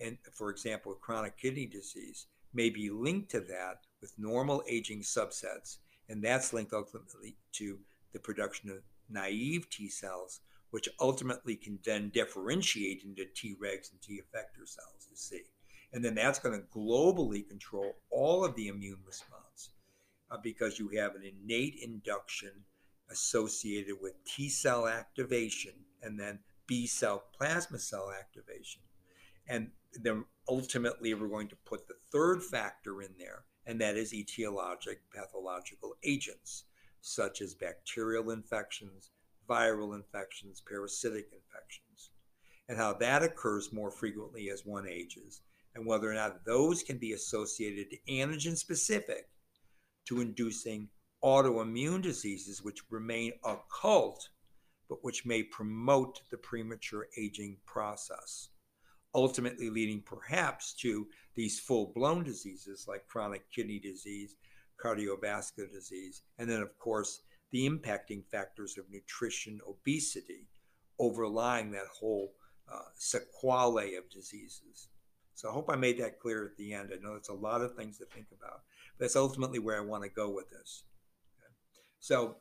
and 0.00 0.18
for 0.32 0.50
example, 0.50 0.94
chronic 0.94 1.36
kidney 1.36 1.66
disease, 1.66 2.26
may 2.52 2.70
be 2.70 2.90
linked 2.90 3.30
to 3.30 3.40
that 3.40 3.78
with 4.00 4.12
normal 4.18 4.62
aging 4.68 5.00
subsets. 5.00 5.78
And 6.08 6.22
that's 6.22 6.52
linked 6.52 6.72
ultimately 6.72 7.36
to 7.52 7.78
the 8.12 8.18
production 8.20 8.70
of 8.70 8.78
naive 9.08 9.68
T 9.70 9.88
cells, 9.88 10.40
which 10.70 10.88
ultimately 11.00 11.56
can 11.56 11.78
then 11.84 12.10
differentiate 12.12 13.02
into 13.04 13.24
Tregs 13.24 13.90
and 13.90 14.00
T 14.02 14.20
effector 14.20 14.66
cells, 14.66 15.08
you 15.10 15.16
see. 15.16 15.42
And 15.94 16.04
then 16.04 16.16
that's 16.16 16.40
going 16.40 16.60
to 16.60 16.66
globally 16.76 17.48
control 17.48 17.94
all 18.10 18.44
of 18.44 18.56
the 18.56 18.66
immune 18.66 18.98
response 19.06 19.70
uh, 20.28 20.36
because 20.42 20.76
you 20.76 20.88
have 20.88 21.14
an 21.14 21.22
innate 21.22 21.76
induction 21.80 22.50
associated 23.10 23.94
with 24.00 24.12
T 24.24 24.48
cell 24.48 24.88
activation 24.88 25.72
and 26.02 26.18
then 26.18 26.40
B 26.66 26.88
cell 26.88 27.22
plasma 27.38 27.78
cell 27.78 28.12
activation. 28.12 28.82
And 29.48 29.70
then 29.92 30.24
ultimately, 30.48 31.14
we're 31.14 31.28
going 31.28 31.48
to 31.48 31.56
put 31.64 31.86
the 31.86 31.94
third 32.10 32.42
factor 32.42 33.00
in 33.00 33.10
there, 33.16 33.44
and 33.64 33.80
that 33.80 33.96
is 33.96 34.12
etiologic 34.12 34.96
pathological 35.14 35.94
agents, 36.02 36.64
such 37.02 37.40
as 37.40 37.54
bacterial 37.54 38.30
infections, 38.30 39.10
viral 39.48 39.94
infections, 39.94 40.60
parasitic 40.60 41.26
infections, 41.26 42.10
and 42.68 42.78
how 42.78 42.94
that 42.94 43.22
occurs 43.22 43.72
more 43.72 43.92
frequently 43.92 44.50
as 44.50 44.66
one 44.66 44.88
ages 44.88 45.42
and 45.74 45.86
whether 45.86 46.10
or 46.10 46.14
not 46.14 46.44
those 46.44 46.82
can 46.82 46.98
be 46.98 47.12
associated 47.12 47.90
to 47.90 47.96
antigen 48.08 48.56
specific 48.56 49.28
to 50.06 50.20
inducing 50.20 50.88
autoimmune 51.22 52.02
diseases 52.02 52.62
which 52.62 52.82
remain 52.90 53.32
occult 53.44 54.28
but 54.88 55.02
which 55.02 55.24
may 55.24 55.42
promote 55.42 56.20
the 56.30 56.36
premature 56.36 57.06
aging 57.18 57.56
process 57.66 58.50
ultimately 59.14 59.70
leading 59.70 60.02
perhaps 60.02 60.74
to 60.74 61.06
these 61.34 61.60
full-blown 61.60 62.22
diseases 62.22 62.86
like 62.86 63.06
chronic 63.06 63.42
kidney 63.50 63.78
disease 63.78 64.36
cardiovascular 64.82 65.70
disease 65.72 66.22
and 66.38 66.48
then 66.48 66.60
of 66.60 66.78
course 66.78 67.20
the 67.52 67.68
impacting 67.68 68.24
factors 68.26 68.76
of 68.76 68.84
nutrition 68.90 69.60
obesity 69.68 70.48
overlying 70.98 71.70
that 71.70 71.86
whole 71.98 72.32
uh, 72.72 72.80
of 73.96 74.10
diseases 74.10 74.88
so 75.34 75.48
I 75.48 75.52
hope 75.52 75.68
I 75.68 75.76
made 75.76 75.98
that 75.98 76.20
clear 76.20 76.44
at 76.44 76.56
the 76.56 76.72
end. 76.72 76.90
I 76.92 77.02
know 77.02 77.14
it's 77.14 77.28
a 77.28 77.34
lot 77.34 77.60
of 77.60 77.74
things 77.74 77.98
to 77.98 78.06
think 78.06 78.26
about, 78.36 78.62
but 78.96 79.04
that's 79.04 79.16
ultimately 79.16 79.58
where 79.58 79.76
I 79.76 79.84
want 79.84 80.04
to 80.04 80.08
go 80.08 80.30
with 80.30 80.48
this. 80.50 80.84
Okay. 81.40 81.52
So 81.98 82.36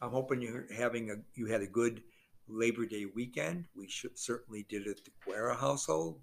I'm 0.00 0.10
hoping 0.10 0.40
you're 0.40 0.66
having 0.72 1.10
a 1.10 1.16
you 1.34 1.46
had 1.46 1.62
a 1.62 1.66
good 1.66 2.02
Labor 2.48 2.86
Day 2.86 3.06
weekend. 3.06 3.64
We 3.74 3.88
should, 3.88 4.16
certainly 4.18 4.64
did 4.68 4.86
at 4.86 5.04
the 5.04 5.10
Guerra 5.24 5.56
household, 5.56 6.20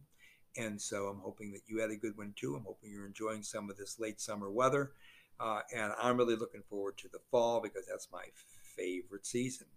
and 0.55 0.81
so 0.81 1.07
I'm 1.07 1.19
hoping 1.19 1.51
that 1.51 1.63
you 1.67 1.79
had 1.79 1.91
a 1.91 1.97
good 1.97 2.17
one 2.17 2.33
too. 2.37 2.55
I'm 2.55 2.63
hoping 2.63 2.91
you're 2.91 3.05
enjoying 3.05 3.43
some 3.43 3.69
of 3.69 3.77
this 3.77 3.99
late 3.99 4.21
summer 4.21 4.49
weather, 4.49 4.91
uh, 5.41 5.59
and 5.75 5.91
I'm 6.01 6.17
really 6.17 6.37
looking 6.37 6.63
forward 6.69 6.97
to 6.99 7.09
the 7.09 7.19
fall 7.31 7.59
because 7.59 7.85
that's 7.85 8.07
my 8.11 8.23
favorite 8.77 9.25
season. 9.25 9.67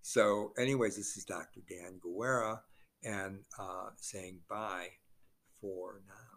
So, 0.00 0.54
anyways, 0.58 0.96
this 0.96 1.18
is 1.18 1.26
Dr. 1.26 1.60
Dan 1.68 2.00
Guerra, 2.02 2.62
and 3.04 3.40
uh, 3.58 3.90
saying 3.96 4.40
bye 4.48 4.88
for 5.60 6.00
now. 6.08 6.29